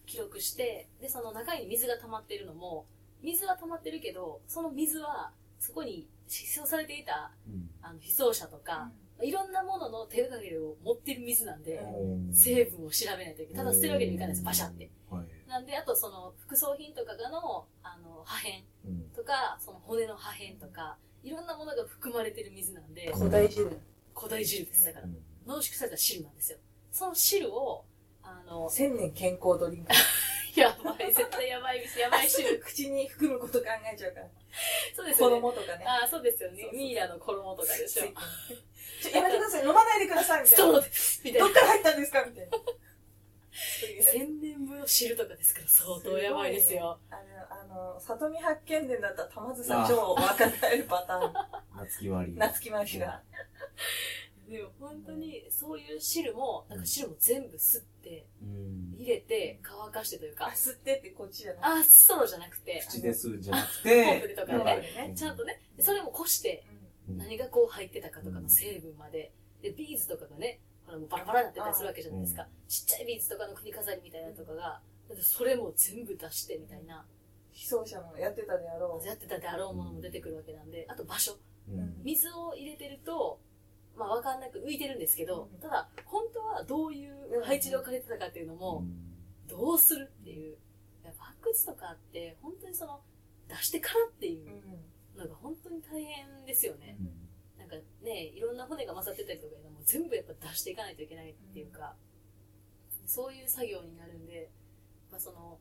[0.07, 2.87] 記録して、で、その中に水が溜まってるのも、
[3.23, 7.33] 水は溜まってるけど、その水は、そこに失踪されていた、
[7.83, 11.81] あの、被葬者とか、いろんなものの手がかりを持ってる水なんで、
[12.33, 13.65] 成分を調べないといけない。
[13.65, 14.91] ただ捨てるわけにはいかないです、バシャって。
[15.49, 18.65] なんで、あとその、副葬品とかがの、あの、破片
[19.15, 23.71] とか、その骨の破片とか、いろんなものが含まれてる水なんで、古代汁。
[24.15, 24.85] 古代汁です。
[24.85, 25.07] だから、
[25.47, 26.59] 濃縮された汁なんですよ。
[26.91, 27.85] その汁を、
[28.23, 29.93] あの、千年健康ドリンク。
[30.59, 31.99] やばい、絶対やばいです。
[31.99, 32.59] やばい汁。
[32.63, 34.29] 口に含むこと考えちゃうから。
[34.95, 35.41] そうですよね。
[35.41, 35.85] 衣とかね。
[35.85, 38.05] ああ、そうですよねミイラの衣とかでしょ。
[39.03, 39.67] ちょ、やめてください。
[39.67, 40.43] 飲まないでください。
[40.43, 40.65] みたいな。
[40.65, 41.21] そうです。
[41.25, 41.55] みたいなどっ。
[41.55, 42.51] から入ったんですかみたいな。
[44.03, 46.99] 千年分の汁とかですから相当やばいですよ。
[47.11, 47.15] あ
[47.71, 51.33] の、あの、里見八犬伝だったら玉津さん超若返るパターン。
[51.77, 52.37] 夏木割り。
[52.37, 53.23] 夏木マシが。
[54.49, 61.81] でも本当にそういう汁も、なんか汁も全部吸って、うん入れて、乾かしてというあ、か、吸ってってこっちじゃない。
[61.81, 64.75] あ、ソロじゃなくて、口で吸うんじゃなくポンプて、でとかでね、
[65.09, 66.74] ねちゃんとね、それもこして、うん
[67.09, 72.47] 何がこう入ってたかとかの成分まで、で、ビーズとかがね、ほらもうバラバラになってたりするわけじゃないですか。
[72.69, 77.05] ちっちゃいビーズとかの首飾りみたいなのとかが、だってそれも全部出してみたいな、
[77.53, 79.07] 被葬者もやってたであろう。
[79.07, 81.37] やってたであろうものも出てくるわけなんで、あと場所。
[81.69, 81.95] うん。
[82.03, 83.39] 水を入れてると、
[83.97, 85.61] まあわかんなく浮いてるんですけど、うん。
[85.61, 88.85] ただ、本当はどういう配置で置かれてたかっていうのも、
[89.49, 90.57] どうするっていう。
[91.05, 93.01] やっぱ発掘とかって、本当にその、
[93.49, 94.63] 出してからっていう
[95.15, 95.21] うん。
[95.21, 96.97] のが本当に大変ですよね。
[97.59, 101.95] なんかね、いろんな骨が混ざってたりとかいうのも全部やっぱ出していかないといけないっていうか、
[103.07, 104.51] そういう作業になるんで、
[105.11, 105.59] まあその、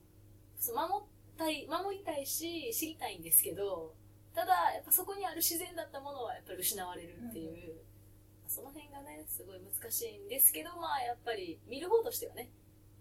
[0.73, 3.93] 守ったい、守りたいし、知りたいんですけど、
[4.33, 7.75] ただ、やっぱそこにある自然だったものはやっぱり失われるっていう、
[8.47, 12.49] その辺がね、すごい難しいんですけど、まあやっぱり見る方としてはね、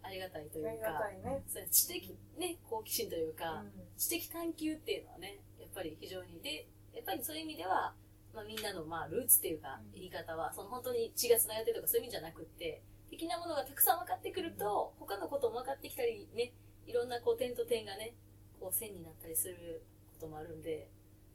[0.02, 1.42] ありがたいというか、ね。
[1.70, 3.64] 知的ね、好奇心というか、
[3.96, 5.40] 知的探求っていうのはね、
[5.74, 7.94] ぱり非常に、で、やっぱりそういう意味では、
[8.34, 16.52] まあみんなのまあルーツっていうかうん言い方は、その本当に血が繋がってるとかそういう意味じゃなくって、的なものがたくさん分かってくると、他のことも分かってきたりね、
[16.86, 18.14] いろんなこう点と点がね、
[18.58, 19.82] こう線になったりする
[20.14, 20.88] こともあるんで、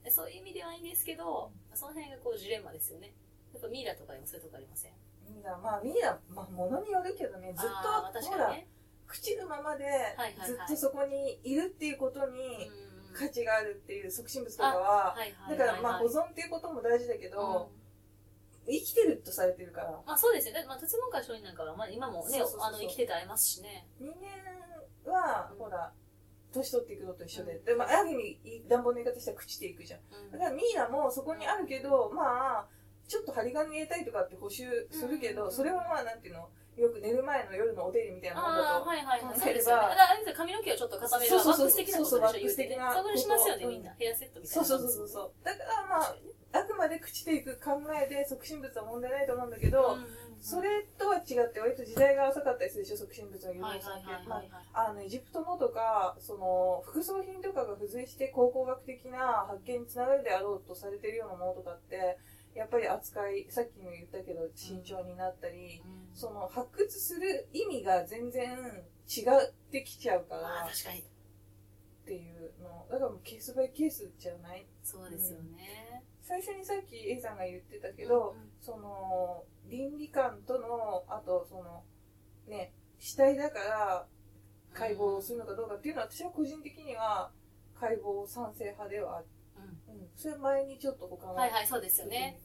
[0.04, 3.14] でそういう意味ではいいんですけど、その辺がこうジレンマですよね。
[3.52, 4.92] やっぱミイラとかでもそういうとこありません？
[5.28, 8.54] ミイラ、まあミイラ、まあ物によるけどね、ずっと、あーまあ確ほら。
[9.08, 12.70] 朽ちるままではいはいはいずっとそこにいるっていうことうんに
[13.18, 15.16] 価値があるっていう促進物とかは、
[15.50, 17.32] だからまあ保存っていうことも大事だけうん。
[17.32, 17.70] ど、
[18.66, 20.54] 生きてるとされてるから、まあそうですよ。
[20.54, 20.64] ね。
[20.68, 23.88] まあ、鉄門会商人なんかは、まあ今もね、あの、生きてて会えますしね。
[23.98, 24.12] 人
[25.06, 25.92] 間は、ほら、
[26.52, 30.00] 年取っていくのと一緒で、うんでまあ、ある意味、暖房の言い方したら朽ちていくじゃん。
[30.26, 30.30] うん。
[30.32, 32.66] だからミイラもそこにあるけど、まあ、
[33.06, 38.86] ちょっと針金入れたりとかって補修するけど、うんそれはまあ、なんていうの、よく寝る前の夜のお手入れみたいなだああ、と。
[38.86, 40.34] はいはいはい。
[40.34, 43.90] 髪の毛をちょっと固めるワそうそうそうックス的なことそうそうでしょ言うそしますよね、みんな。
[43.98, 44.64] ヘアセットみたいな。
[44.64, 45.44] そうそうそうそうそう。
[45.44, 46.16] だからまあ、
[46.52, 53.42] あくまで朽ちていく考えで促進物は問題ないと思うんだけど、うんうんうんそれとは違って割と時代が浅かったりするでしょ、促進物の
[53.80, 62.18] さんってはあの、エジプトのとか、その、副葬品とかが付随して考古学的な発見につながるであろうとされてるようなものとかって、
[62.54, 68.56] やっぱり扱い、さっきも言ったけど、慎重になったり、うんその、発掘する意味が全然
[69.06, 71.00] 違ってきちゃうかあらあ、確かに。
[71.00, 71.04] っ
[72.04, 72.86] ていうの。
[72.90, 74.66] だからもうケースバイケースじゃない？
[74.82, 76.02] そうですよね。
[76.22, 81.84] 最初にさっき A さんが言ってたけど、うんその、倫理観との、あと、その、
[82.46, 84.06] ね、死体だから
[84.72, 87.30] 解剖をするのかどうかっていうのは、私は個人的には
[87.78, 89.26] 解剖賛成派ではある。
[89.26, 89.37] うんうん。
[90.16, 91.34] それ前にちょっと他の。
[91.34, 92.40] はいはい、そうですよね。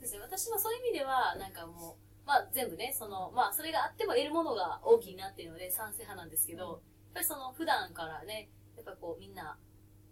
[0.00, 6.78] ですね私はそういう意味では、なんかもう、まあ全部ね、その、まあそれがあっても得るものが大きいなっていうので賛成派なんですけど、やっ
[7.14, 9.58] ぱりその普段からね、やっぱこうみんな、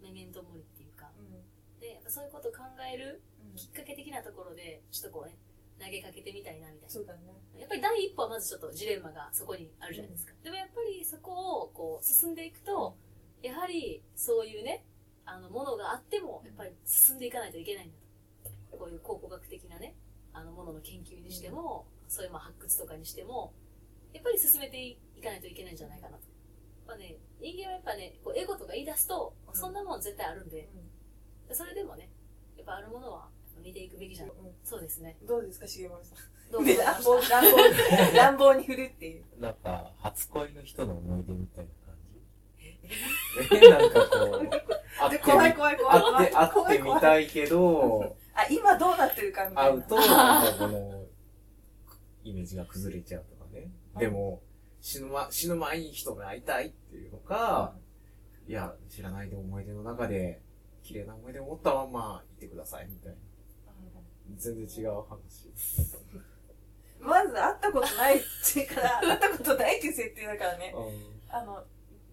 [0.00, 1.80] メメントモリっていうか、うん。
[1.80, 2.58] で、やっぱそういうことを考
[2.92, 5.36] えるうんきっかけ的なところで、ちょっとこうね、
[5.80, 6.90] 投げかけてみたいなみたいな。
[6.90, 7.20] そうだね。
[7.58, 10.32] やっぱり第一歩はまずちょっとジレンマがそこにあるじゃないですか。
[10.42, 12.96] でもやっぱりそこをこう進んでいくと、
[13.42, 14.84] やはりそういうね、
[15.38, 18.76] あのものがあっても、やっぱり進んでいかないといけないんだと。
[18.76, 19.94] こういう考古学的なね、
[20.32, 23.52] あのものの研究にしても、そういうまあ発掘とかにしても、
[24.12, 26.24] やっぱり進めていかないといけないんじゃないかなと。
[26.88, 30.68] やっぱね、人間はやっぱね、こうエゴとか言い出すと、うんそんなもん絶対あるんで、
[31.48, 32.10] うそれでもね、
[32.56, 33.28] やっぱあるものは
[33.62, 34.34] 見ていくべきじゃない。
[34.34, 34.38] ん。
[34.40, 35.16] うんそうですね。
[35.22, 36.18] どうですか、重森さん。
[36.50, 39.24] どうで、乱暴、乱暴に、乱暴に振るっていう。
[39.38, 41.94] なんか、初恋の人の思い出みたいな感
[43.50, 44.16] じえ、なんかこ
[44.74, 46.26] う、会っ怖い怖い怖い怖い。
[46.26, 49.78] 会って、会ってみたいけど、あ、今どうなってるかみたいな。
[49.78, 51.04] 会うと、なんかこの、
[52.24, 53.70] イメージが崩れちゃうとかね。
[53.98, 54.42] でも、
[54.80, 57.74] 死ぬま、死ぬ前に人に会いたいっていうのか、
[58.46, 60.40] いや、知らないで思い出の中で、
[60.82, 63.18] 綺麗な思い出を持ったまんまいてください、みたいな。
[64.36, 65.50] 全然違う話。
[67.00, 70.74] まず会ったことないっていうから、会ったことないっていう設定だからね。
[71.28, 71.64] あの、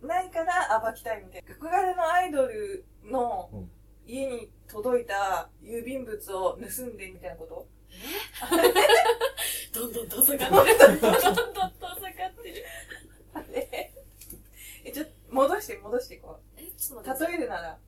[0.05, 1.55] ないから暴きたいみたいな。
[1.55, 3.71] 憧れのアイドルのうん
[4.07, 7.67] 家に届いた郵便物を盗んでみたいなこと？
[9.73, 10.77] どんどん遠ざかってる。
[10.77, 12.65] どんどん遠ざかってる。
[13.33, 13.67] あれ
[14.85, 17.03] え、ちょっと、戻して戻していこえ、ちょっう。
[17.03, 17.31] と待って。
[17.33, 17.79] 例えるなら。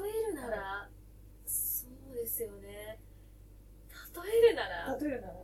[0.00, 0.88] 例えるなら、
[1.46, 3.00] そうですよね。
[4.24, 5.34] 例えるなら、例えるなら。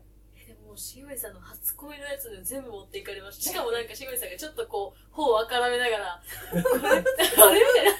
[0.79, 3.51] しおりさんの初恋のやつで全部持っていかれました。
[3.51, 7.93] しかもなんかしおりさんがちょっとこう、頬をあからめながら、 これ、あれみたいな。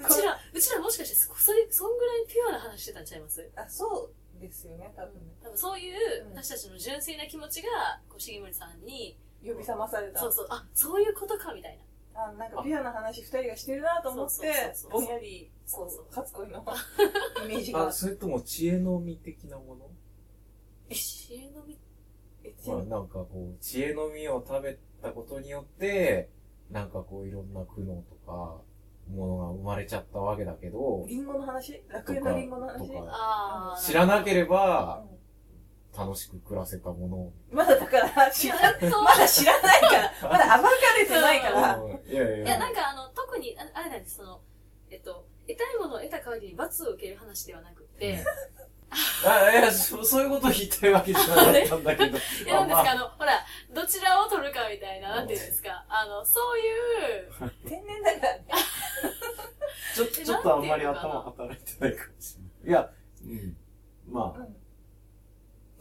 [0.08, 3.50] うちら、うちらもしかしてそ、それ、そんぐらいピュアな話してたんちゃいます？
[3.56, 5.34] あ、そうですよね、多分ね。
[5.42, 10.20] 多分そういううん私たちの純粋な気持ちが、こう、重森さんに、呼び覚まされた。
[10.20, 11.84] そうそう、あ、そういうことか、みたいな。
[12.24, 16.64] あ、なんかピュアな話二人がしてるなと思ってそう、そうぼんやり、こそうそうう、初恋の
[17.44, 17.92] イメージがあ、。
[17.92, 19.90] それとも知恵の実的なもの？
[20.94, 21.78] 知恵の実
[22.44, 26.30] えちまあなんかこう、知恵の実を食べたことによって、
[26.70, 28.60] なんかこういろんな苦悩とか、
[29.10, 31.82] ものが生まれちゃったわけだけど、リンゴの話？
[31.88, 32.90] 楽園のリンゴの話？
[33.08, 33.84] あー。
[33.84, 35.20] 知らなければうん。
[35.98, 37.16] 楽しく暮らせたもの。
[37.16, 37.32] を。
[37.50, 41.76] まだだから、 知ら、まだ知らないから、まだ暴かれてないから。
[41.76, 41.90] うん。
[41.90, 44.40] いやいやいや、なんかあの、特に、ああれなんです、その、
[44.88, 48.24] えっと、得たいものを得た代わりに罰を受ける話ではなくって、
[49.24, 52.18] あ、いや、そそういうことを言いたいわけじゃなかったんだけど。
[52.44, 58.44] いや、なんですか、まあの、ほら、どちらを取るかみたいな、なんていうんですか、あの、そういう、天然だからね。
[59.94, 62.68] ちょ、ちょっとあんまり頭働いてないかもしれない。
[62.68, 62.90] いや、
[63.22, 63.56] うん。
[64.08, 64.56] まあ、うん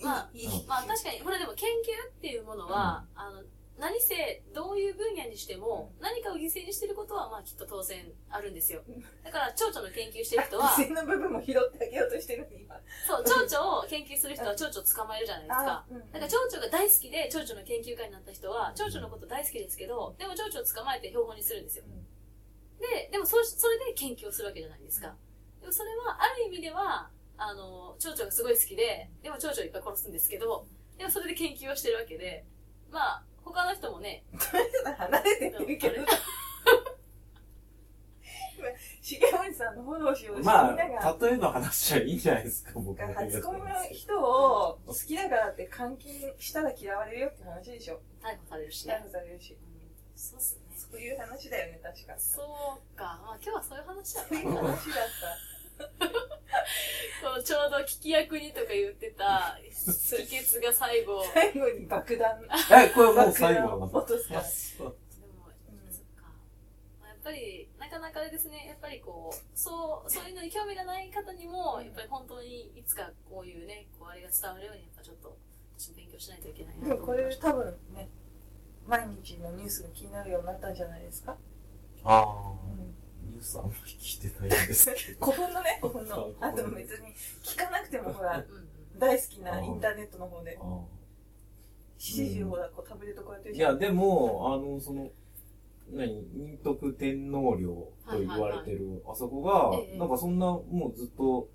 [0.02, 0.30] まあ
[0.68, 3.44] まあ確かに、ほらでも研究っていうものは、あの、
[3.80, 8.82] 何せ、どういう分野にしても、何かを犠牲にしてることは、まあきっと当然あるんですよ。
[9.24, 12.76] だから、蝶々の研究してる人は、犠牲の部分も拾ってあげようとしてるのに今。
[13.08, 15.86] そう、蝶々を研究する人は蝶々を捕まえるじゃないですか。
[15.90, 21.86] うんだから蝶々が大好きで蝶々の研究家になった人は、蝶々のこと大好きですけど、でも蝶々を捕まえて標本にするんですよ。
[22.84, 25.16] で、でもそそれで研究をするわけじゃないですか。
[25.62, 32.46] でもそれは、ある意味では、あの、蝶々がすごい好きで、でも蝶々をいっぱい殺すんですけど、でもそれで研究をしてるわけで、
[32.92, 34.24] まあ、他の人もね、
[34.98, 36.06] 離れてってるけど。
[39.02, 48.02] 重森さんのフォローしようとしてみまながらあ、例えの話はいいんじゃないですか、僕の初恋の人を好きだからって監禁したら嫌われるよって話でしょ。
[48.22, 49.04] 逮捕されるし逮ね。
[49.06, 49.54] 捕されるし。
[49.54, 49.70] うん
[50.16, 50.62] そうっすね。
[50.76, 52.14] そういう話だよね、確か。
[52.20, 53.04] そうか。
[53.26, 55.59] まあ今日はそういう話だそういう話だった。
[57.22, 61.24] そうちょうど聞き役にとか言ってた、帰結が最後。
[61.34, 64.42] 最後に爆弾、え、これもう爆最後の落とすから。
[64.42, 64.92] でも、
[65.92, 66.24] そっか。
[67.02, 75.38] まあやっぱり、なかなかですね、やっぱりこう、そう、そういうのに興味がない方にも、やっぱり本当にいつかこういうね、こうあれが伝わるように、やっぱちょっと、
[75.78, 77.36] 私も勉強しないといけないなでもこれ。
[77.36, 78.10] 多分ね、
[78.86, 81.38] 毎日のニュースが気になるようになったんじゃないですか？
[82.04, 82.96] ああ、うん
[83.40, 85.26] ニュースあんまり聞いてないんですけど。
[85.26, 86.08] 古墳のね、古墳。
[86.08, 88.44] のあと別に聞かなくてもほら。
[89.00, 90.82] 大好きなインターネットの方で、あー
[92.00, 95.10] 7時ほら、こうタブレットこうやってるいや、でも、あの、その、
[95.92, 97.70] 何、仁徳天皇陵
[98.10, 101.48] と言われてる、あそこが、ええなんかそんな、もうずっと、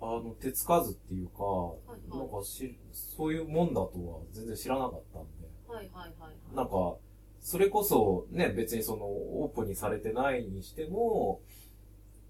[0.00, 5.28] あの、手つかずっていうか、いはいなんかし、そういうもんだとは全然知らなかったんで、
[5.68, 6.56] はいはいはい。
[6.56, 6.96] なんか、
[7.40, 11.40] それこそ、ね、別にその、オープンにされてないにしても、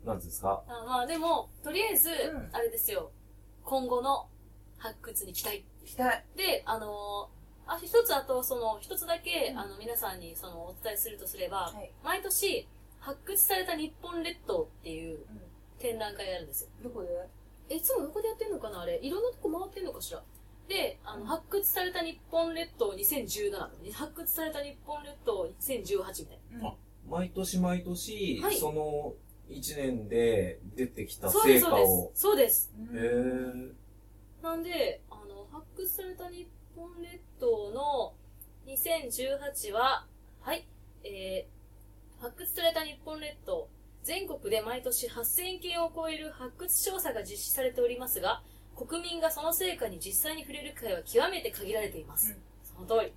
[0.05, 3.11] なんですか、あまあでも、とりあえず、うんあれですよ。
[3.64, 4.29] 今後の
[4.79, 5.64] 発掘に期待。
[5.85, 6.23] 期待。
[6.37, 11.92] で、あのーあ、一つあと、その、一つだけ、うんあの、皆さんに、その、お伝えするとすれば、はい。
[12.03, 12.66] 毎年、
[12.99, 15.27] 発掘された日本列島っていうう
[15.79, 16.70] 展覧会があるんですよ。
[16.81, 16.83] ん。
[16.83, 17.09] どこで？
[17.68, 18.81] え、いつもどこでやってんのかな？
[18.83, 18.99] あれ。
[19.01, 20.23] いろんなとこ回ってんのかしら？
[20.71, 26.75] で、あの、うん発掘された日本列島2017、発掘された日本列島2018みたいうんあ
[27.09, 29.15] 毎年毎年、はいその、
[29.49, 31.33] 一年で出てきたな。
[31.33, 32.13] そうです、成果そうですを。。
[32.15, 32.73] そうです。
[32.79, 33.73] うんへー
[34.43, 38.15] なんで、あの、発掘された日本列島の
[38.67, 40.07] 2018は、
[40.41, 40.67] はい、
[41.05, 43.69] えー、発掘された日本列島、
[44.05, 48.43] 全国で毎年8000件を超える発掘調査が実施されておりますが、
[48.87, 52.33] 国民がその成果に実際に触れる機会は極めて限られています。
[52.33, 52.37] うん
[52.87, 53.12] その通り。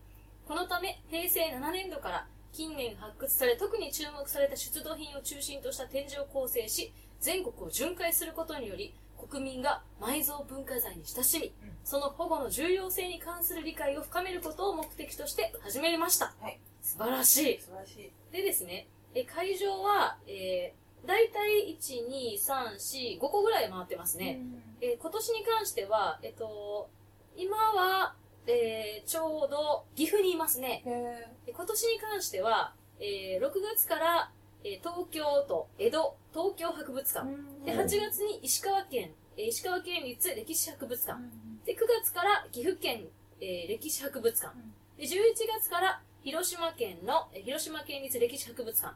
[0.45, 8.93] このため、平成7年度から近年発掘され特に注目された出土品を中心とした展示を構成し、全国を巡回することにより、
[9.29, 16.33] 国民が埋蔵文化財に親しみ、うんその保護の重要性に関する理解を深めることを目的として始めました。
[16.39, 17.61] はい素晴らしい。
[17.61, 18.11] 素晴らしい。
[18.31, 22.75] でですね、え会場は、えー、大体1、2、3、
[23.17, 24.39] 4、5個ぐらい回ってますね。
[24.83, 26.89] えー今年に関しては、えっと、
[27.37, 28.15] 今は、
[28.47, 30.83] えーちょうど岐阜にいますね。
[31.55, 34.31] 今年に関しては、えー6月から、
[34.63, 37.27] えー東京都江戸東京博物館。
[37.65, 41.17] で、うん8月に石川県、えー石川県立歴史博物館。
[41.19, 43.07] うんで、9月から岐阜県、
[43.39, 44.53] えー歴史博物館。
[44.97, 45.07] で、11
[45.59, 48.93] 月から広島県の、えー広島県立歴史博物館。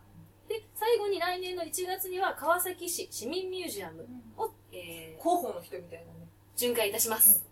[0.50, 4.06] で、最後に来年の1月には川崎市市民ミュージアム
[4.38, 6.28] を、えー広報の人みたいなね。
[6.56, 7.44] 巡回いたします。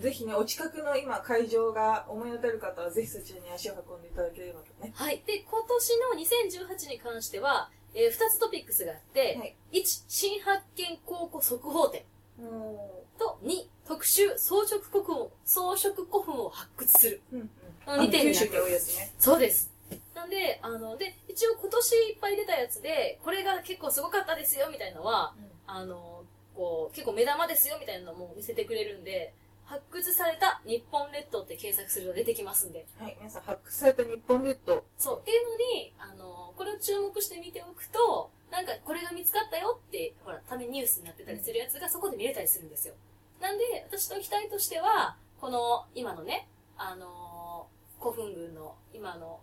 [0.00, 4.92] ぜひね、お近くの今会場が思い当たる方はぜひそちらに足を運んでいただければとね。
[4.94, 5.22] はい。
[5.26, 12.02] で、今年の2018に関しては、え2つトピックスがあって、はい1、新発見考古速報展
[12.38, 17.20] もと、2、特集装飾古墳を、装飾古墳を発掘する。
[17.32, 17.50] う、うんうん。
[17.86, 19.14] あの2点になって多いやつね。
[19.18, 19.72] そうです。
[20.14, 25.34] なんで、あの、で、一応今年いっぱい出たやつで、これが結構すごかったですよ、みたいなのは、
[25.66, 26.15] あの、
[26.56, 29.34] こう、結構目玉ですよ、みたいなのも見せてくれるんで、
[29.66, 32.86] 発掘された日本列島って検索すると出てきますんで。
[32.98, 34.84] はい、皆さん発掘された日本列島。
[34.96, 35.20] そう。
[35.20, 42.94] っていうのに、あの、これを注目して見ておくと、なんかこれが見つかったよって、ほら、ためニュースになってたりするやつがそこで見れたりするんですよ。
[43.40, 47.66] なんで、私の期待としては、この、今のね、あの、
[48.00, 49.40] 古墳群の、今の、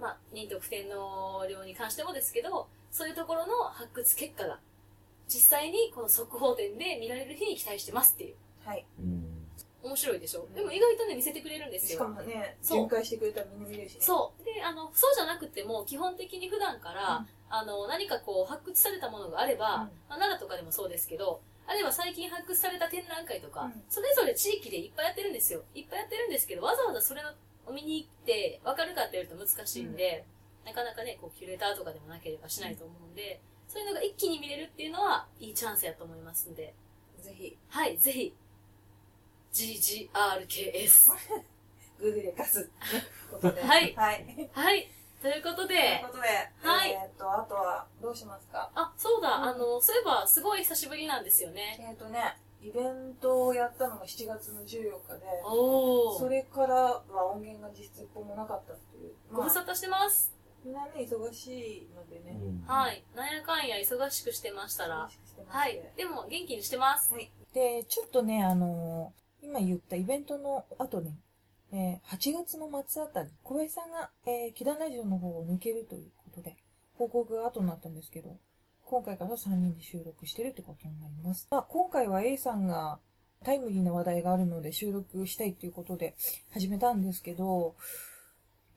[0.00, 4.58] まあ、仁徳天皇陵に関してもですけど、そういうところの発掘結果が、
[5.28, 8.34] 実際にこの速報展で見られる日に期待してますっていう。
[8.64, 8.84] はい。
[9.00, 9.36] うん
[9.86, 12.10] 面白いでしょ、うんでも意外とね、見せてくれるんですしかよ。
[12.10, 14.00] もね、そう巡回してくれたらみんな見れるしね。
[14.00, 14.44] そう。
[14.44, 25.62] で、あの、そうじゃなくても、基本的に普段から、うんあの、何かこう、発掘されたものがあれば、うんまあ、奈良とかでもそうですけど、あるいは最近発掘された展覧会とか、うんそれぞれ地域でいっぱいやってるんですよ。
[25.74, 27.22] いっぱいやってるんですけど、わざわざそれ
[27.66, 30.24] を見に行って、わかるかって言われると難しいんで、
[30.64, 34.85] なかなかね、こう、キュレーターとかでもなければしないと思うんで、そういうのが一気に見れるっていう
[35.56, 36.74] チャンスやと思いますんで、
[37.22, 38.34] ぜひ、はい、ぜひ、
[39.52, 41.12] GGRKS。
[41.98, 42.34] いう
[43.30, 43.62] ことで。
[43.62, 44.50] はいはい。
[44.52, 44.90] はい、
[45.22, 46.28] ということでという、ことで、
[46.62, 48.70] はいえーっと、あとは、どうしますか？
[48.74, 51.78] あ、そうだ、うんあの、そういえば、すごい久しぶりなんですよね。
[51.80, 56.18] えーっとね、イベントをやったのが7月の14日で、おー。
[56.18, 57.02] それからは
[57.32, 59.14] 音源が実質一本もなかったっていう。
[59.30, 60.34] まあ、ご無沙汰してます。
[60.64, 62.32] みんなね、忙しいのでね。
[62.32, 63.02] うんはい。
[63.14, 65.25] なんやかんや忙しくしてましたら忙。
[65.36, 65.82] してましてはい。
[65.96, 67.12] でも、元気にしてます。
[67.12, 67.30] はい。
[67.52, 71.16] で、ちょっとね、あのー今言ったイベントの後ね、
[71.72, 76.56] えー8月の末あたり、小林さんが、えー、木田ラジオの方を抜けるということで、
[76.98, 78.36] 報告が後になったんですけど、
[78.84, 81.48] 今回から3人で収録してるってことになります。
[81.50, 82.98] まあ、今回は A さんが、
[83.44, 86.16] タイムリーな話題があるので収録したいっていうことで
[86.52, 87.76] 始めたんですけど、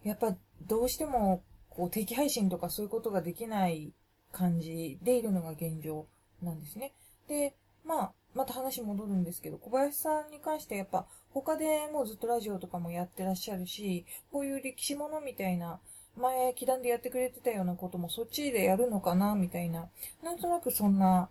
[0.04, 3.94] やっぱどうしてもこう定期配信とかそういうことができない
[4.32, 6.08] 感じでいるのが現状
[6.42, 6.94] なんですね。
[7.28, 7.54] で、
[7.86, 15.80] まあ、また話戻るんですけど、小林さんに関してやっぱ他でもうずっとラジオとかもやってらっしゃるし、こういう歴史ものみたいな、
[16.18, 19.90] 前、祈願でやってくれてたようなこともそっちでやるのかな、みたいな、
[20.24, 21.30] なんとなくそんな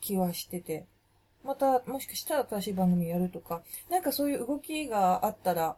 [0.00, 0.86] 気はしてて、
[1.44, 5.76] また、もしかしたら新しい番組やるとか、なんかそういう動きがあったら、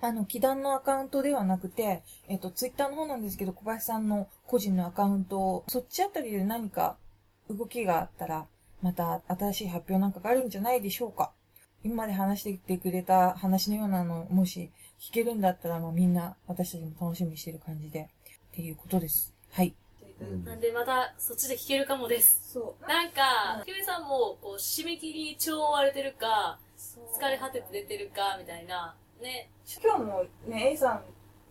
[0.00, 6.96] あの、祈願のアカウントではなくて、えっと、ツイッターの方なんですけど、小林さんの個人のアカウントを、そっちあたりで何か
[7.56, 8.46] 動きがあったら、
[8.82, 11.32] また新しい発表なんかがあるんじゃないでしょうか。
[11.84, 18.08] 今まで話してきてくれた話のようなの、もし聞けるんだったら、まあみんな私たちも楽しみにしてる感じで、
[18.52, 19.34] っていうことです。
[19.50, 19.74] はい。
[20.20, 22.52] うんなんでまたそっちで聞けるかもです。
[22.52, 22.88] そう。
[22.88, 28.94] なんか、キムさんもこう締め切りに超追われてるか、疲れ果てて出てるか、みたいな。
[29.20, 29.48] ね。
[29.82, 31.02] 今日もね、A さん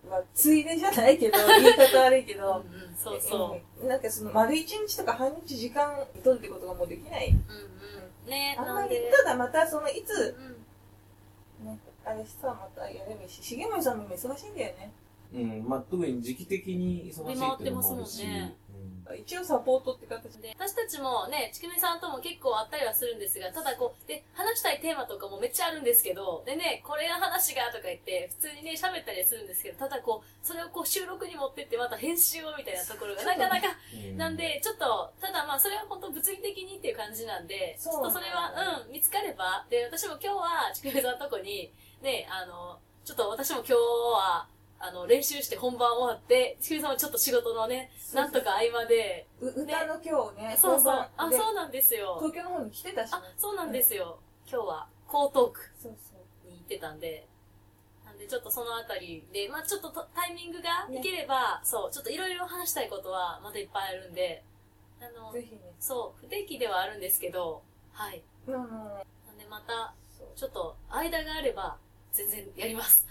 [0.09, 3.83] はついでじゃないけど、言い方悪いけうんど、うん、そうそう。
[3.83, 7.29] うんなんかその丸一日とか半日時間取るってことがもうできない。
[7.29, 8.29] うんうん。
[8.29, 10.35] ね、あんまりただまたそのいつ、
[11.61, 11.65] うん。
[11.65, 14.91] ね、あれさ、またやればいいし、重森さんも今忙しいんだよね。
[15.33, 18.25] うん、まあ、特に時期的に忙しいっていうのもあるし。
[18.25, 18.55] 見回ってますもんね
[19.17, 20.49] 一応サポートって形で。
[20.49, 34.17] で私たちもね、ちくみさんとも結構あったりはするんですが、ただこう、で、話したいテーマとかもめっちゃあるんですけど、でね、これの話がとか言って、普通にね、喋ったりするんですけど、ただこう、それをこう収録に持ってってまた編集をみたいなところがなかなか、うん。
[34.17, 38.53] なん、で、ちょっと、ただまあ、それは本当物理的にっていう感じなんで、ちそうょっとそれは、
[38.85, 41.71] うん、見つかれば、で、私も今日は、ちくみさんのとこに、
[42.01, 44.47] ね、あの、ちょっと私も今日は、
[44.83, 50.93] あの、練習して本番終わって、ちくみさんもちょっと仕事のね、なんとか合間で、う歌の今日ね、そうそう。
[50.93, 52.17] 本あ、そうなんですよ。
[52.19, 53.19] 東京の方に来てたしね。
[53.21, 54.19] あ、そうなんですよ。
[54.51, 55.71] 今日は、江東区。
[56.45, 57.27] に行ってたんで、
[58.05, 64.43] なんでちょっとそのあたりで、まあちょっととタイミングがいければ、そう、ちょっといろいろ話したいことはまだいっぱいあるんで、
[64.99, 65.61] あの、ぜひね。
[65.79, 67.61] そう、不定期ではあるんですけど、
[67.93, 68.23] はい。
[68.47, 69.93] あの、なんでまた、
[70.35, 71.77] ちょっと間があれば、
[72.13, 73.05] 全然やります。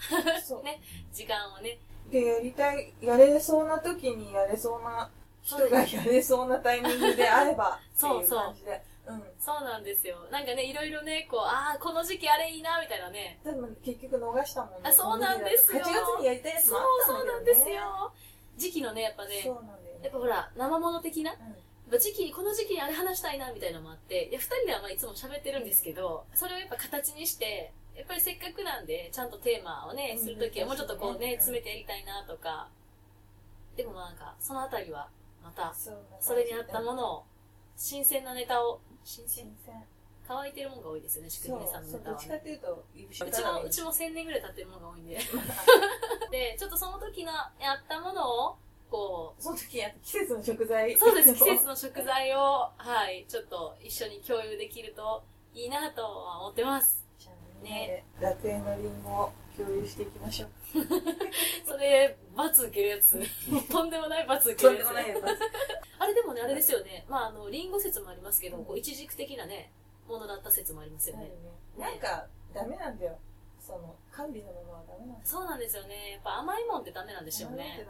[0.45, 0.63] そう。
[0.63, 0.81] ね、
[1.13, 1.79] 時間をね。
[2.09, 5.09] で、やりたい、やれそうな時にやれそうな
[5.43, 8.81] 人がやれそうなタイミングであれば、 っていう感じで。
[9.07, 9.23] うん。
[9.39, 10.17] そうなんですよ。
[10.29, 13.39] なんかね、いろいろね、こう、ああ、この時期あれいいな、みたいなね。
[13.43, 14.89] でも結局逃したもんね。
[14.89, 17.33] あそうなんですよ8月にやりたいやつそうもあったそうんだけどね。
[17.33, 18.11] なんですよ。
[18.57, 19.99] 時期のね、やっぱねそ、うなんだよね。
[20.03, 21.55] やっぱほら、生物的な、やっうん
[21.91, 32.67] ぱ時期に、この時期にあれ話したいな、みたいなのもあって、いや、二人ではまあいつも喋ってるんですけど、それをやっぱ形にして、やっぱりせっかくなんで、ちゃんとテーマをね、うんするときはもうちょっとこうね、うん詰めてやりたいな、とか。
[33.77, 35.07] でもまあなんか、そのあたりは、
[35.43, 35.71] また、
[36.19, 37.23] それに合ったものを、
[37.77, 39.45] 新鮮なネタを、新鮮。
[40.27, 42.17] 乾いてるもんが多いですよね、しくそうみねさんのネタはね。
[42.17, 45.15] どっちかっていうと、うちも、うちも1000年ぐらい経ってるものが多いんで。
[45.15, 45.21] も。
[46.31, 48.57] で、ちょっとその時のやったものを、
[48.89, 50.97] こう、その時や季節の食材。
[50.97, 55.23] そうです、季節の食材を、はい、ちょっと一緒に共有できると
[55.53, 57.00] いいなとは思ってます。
[57.61, 58.03] ね。
[58.19, 60.49] 楽園のリンゴを共有していきましょう。
[61.67, 63.21] それ、罰受けるやつ。
[63.69, 64.87] とんでもない罰受けるやつ。
[64.87, 65.39] とんでもないやつ
[65.99, 67.05] あれでもね、あれですよね。
[67.07, 69.71] まあ、あの、リンゴ説もありますけど、こう、一軸的なね、
[70.07, 71.31] ものだった説もありますよね。
[71.77, 73.17] なんか、ダメなんだよ。
[73.59, 75.21] その、管理のものはダメなん。
[75.23, 76.11] そうなんですよね。
[76.13, 77.85] やっぱ甘いもんってダメなんでしょうね。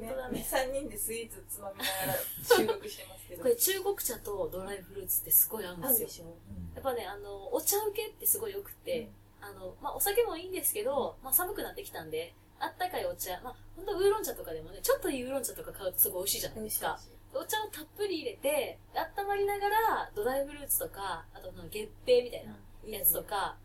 [0.00, 0.46] 本当だねね。
[0.48, 2.18] 3人でスイーツつまみながら
[2.56, 3.42] 収録してますけど。
[3.42, 6.08] これ中国茶とドライフルーツってすごい合うんですよ。
[6.08, 6.36] しょ？
[6.74, 16.98] やっぱね、あの、お茶受けってすごい良くて、あの、まあ、お酒もいいんですけど、まあ、寒くなってきたんで、あったかいお茶、まあ、ほんとウーロン茶とかでもね、ちょっといいウーロン茶とか買うとすごい美味しいじゃないですか。
[17.34, 18.78] お茶をたっぷり入れて、
[19.16, 23.56] 温まりながら、ドライフルーツとか、あと月餅みたいなやつとか、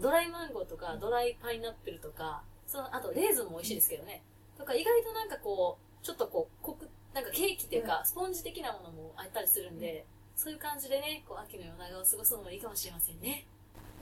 [0.00, 4.22] ドライマンゴーとか、ドライパイナップルとか、その、あとレーズンも美味しいですけどね。
[4.62, 10.06] とか、意外となんかこう、ちょっとこう、コク、なんかケーキっていうか、スポンジ的なものもあったりするんで、
[10.36, 13.46] そういう感じでね、こう、秋の夜長を過ごすのもいいかもしれませんね。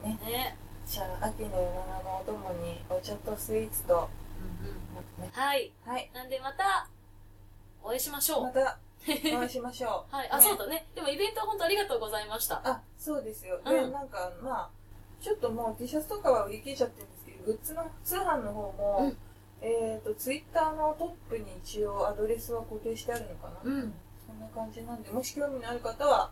[0.05, 0.57] ねね。
[0.87, 4.09] じゃあ、秋の夜長のお供に、お茶とスイーツと、
[4.63, 5.25] うんうん。
[5.25, 5.73] ねはい。
[5.85, 6.11] はい。
[6.15, 6.89] なんでまた、
[7.83, 8.43] お会いしましょう。
[8.45, 10.13] また、お会いしましょう。
[10.15, 10.31] はい。
[10.31, 10.87] あ、ねそうだね。
[10.95, 12.61] でもイベントは本当ありがとうございました。
[12.65, 13.61] あ、そうですよ。
[13.63, 14.71] で、うんなんか、まあ、
[15.21, 19.19] ちょっともう T シャツとかは売り切れちゃってるんですけど、グッズの通販の方も、うん
[19.63, 23.71] えっ、と、ツイッターのトップに一応アドレスは固定してあるのかな？
[23.71, 23.93] うん。
[24.27, 26.31] そんな感じなんで、もし興味のある方は、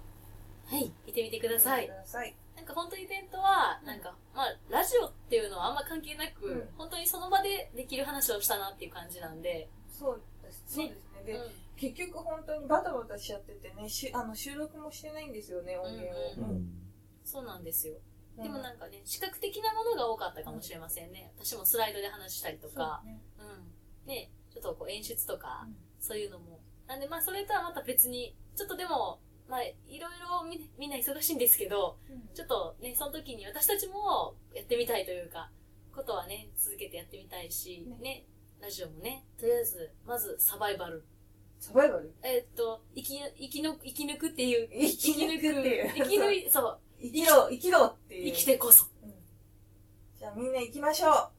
[0.67, 0.93] はい。
[1.07, 1.97] 行ってみてください見てく。
[1.97, 2.35] ださい。
[2.57, 10.65] なんか本当イベントは、なんか、まあ、ラジオっていうのはあんま関係なく、うん本当にその場でできる話をしたなっていう感じなんで、そうです。
[10.67, 11.23] そうですね。
[11.25, 11.51] で、うん。
[11.77, 16.33] 結局本当にバタバタしちゃっててね、しあの収録もしてないんですよね、音源を。
[16.39, 16.71] うんうん。
[17.25, 17.95] そうなんですよ。
[18.39, 21.33] うんでもなんかね、視覚的なものが多かったかもしれませんね。
[21.37, 23.21] 私もスライドで話したりとか、そうね。
[24.05, 24.09] うん。
[24.09, 25.77] ね、ちょっとこう演出とか、うん。
[26.01, 26.61] そういうのも。
[26.87, 31.99] なんでまあそれとはまた別に、ちょっとでも、まあいろいろみみんな忙しいんですけど、
[32.35, 35.51] ちょっとね、その時に私たちもやってみたいというか、
[35.93, 37.97] ことはね、続けてやってみたいし、ね。
[37.99, 38.27] ね、
[38.61, 41.05] ラジオもね、とりあえず、まずサバイバル。
[41.61, 42.15] サバイバル？
[42.23, 45.93] えーっと、生き、生きの、生き抜くっていう、生き抜くっていう。
[45.97, 48.33] 生き抜い、そう、生きろ、生きろっていう。
[48.33, 48.87] 生きてこそ。
[49.03, 49.13] うん
[50.19, 51.11] じゃあみんな行きましょう。
[51.11, 51.31] は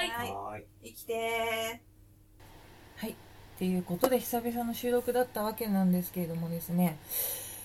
[0.00, 0.32] ーい。
[0.32, 0.64] はーい。
[0.84, 3.00] 生きてー。
[3.00, 3.10] はい。
[3.10, 3.14] っ
[3.58, 6.98] ていうことで久々の収録だったわけなんですけれどもですね、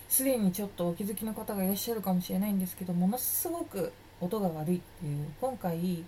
[0.08, 6.04] すでにちょっとお気づきの方がいらっしゃるかもしれないんですけど、ものすごく音が悪いっていう、今回、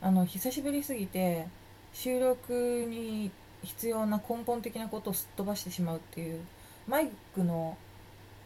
[0.00, 1.46] あの、久しぶりすぎて、
[1.92, 3.30] 収録に
[3.62, 6.40] 必要な根本的なことをすっ飛ばしてしまうっていう、
[6.86, 7.76] マイクの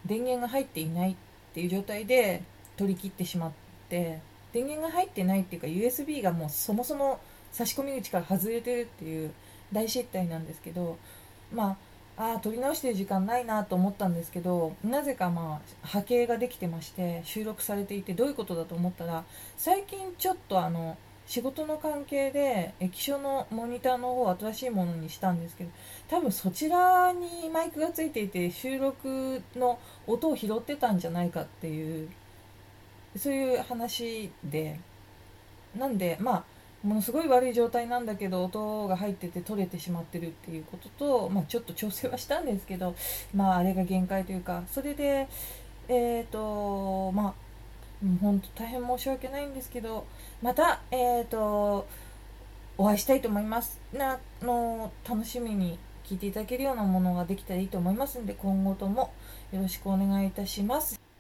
[0.05, 1.17] 電源が入っていないっ
[1.53, 2.43] っていう状態で
[2.77, 3.53] 取り切ってしまっ
[3.89, 4.21] て、
[4.53, 7.21] 電源が入ってないっていうか USB がもうそもそも
[7.53, 9.31] 差し込み口から外れてるっていう
[9.73, 10.99] 大失態なんですけど
[11.53, 11.77] ま
[12.17, 19.25] ああー撮り直してる時間ないなと思ったんですけどなぜかまあ波形ができてまして収録されていてどういうことだと思ったら
[19.57, 20.99] 最近ちょっとあの
[21.33, 25.71] 仕事の関係で液晶のモニターの方を新しいものにしたんですけど
[26.07, 32.11] 多分そちらにマイクがついていて収録の音を拾ってたんじゃないかっていう
[33.17, 34.79] そういう話で。
[35.75, 36.45] なんでまあ
[36.87, 42.95] ものすごい悪い状態なんだけど音が入ってて取れてしまってるっていうことと、まあ、ちょっと調整はしたんですけど
[43.35, 45.29] まああれが限界というかそれで
[45.89, 47.35] えっ、とまあ
[48.21, 50.05] 本当大変申し訳ないんですけど
[50.43, 51.87] またえっ、と
[52.77, 53.79] お会いしたいと思います。
[53.93, 59.13] なの楽しみに聞いていただけるようなものができたらいいと思いますので今後とも
[59.53, 61.12] よろしくお願いいたします。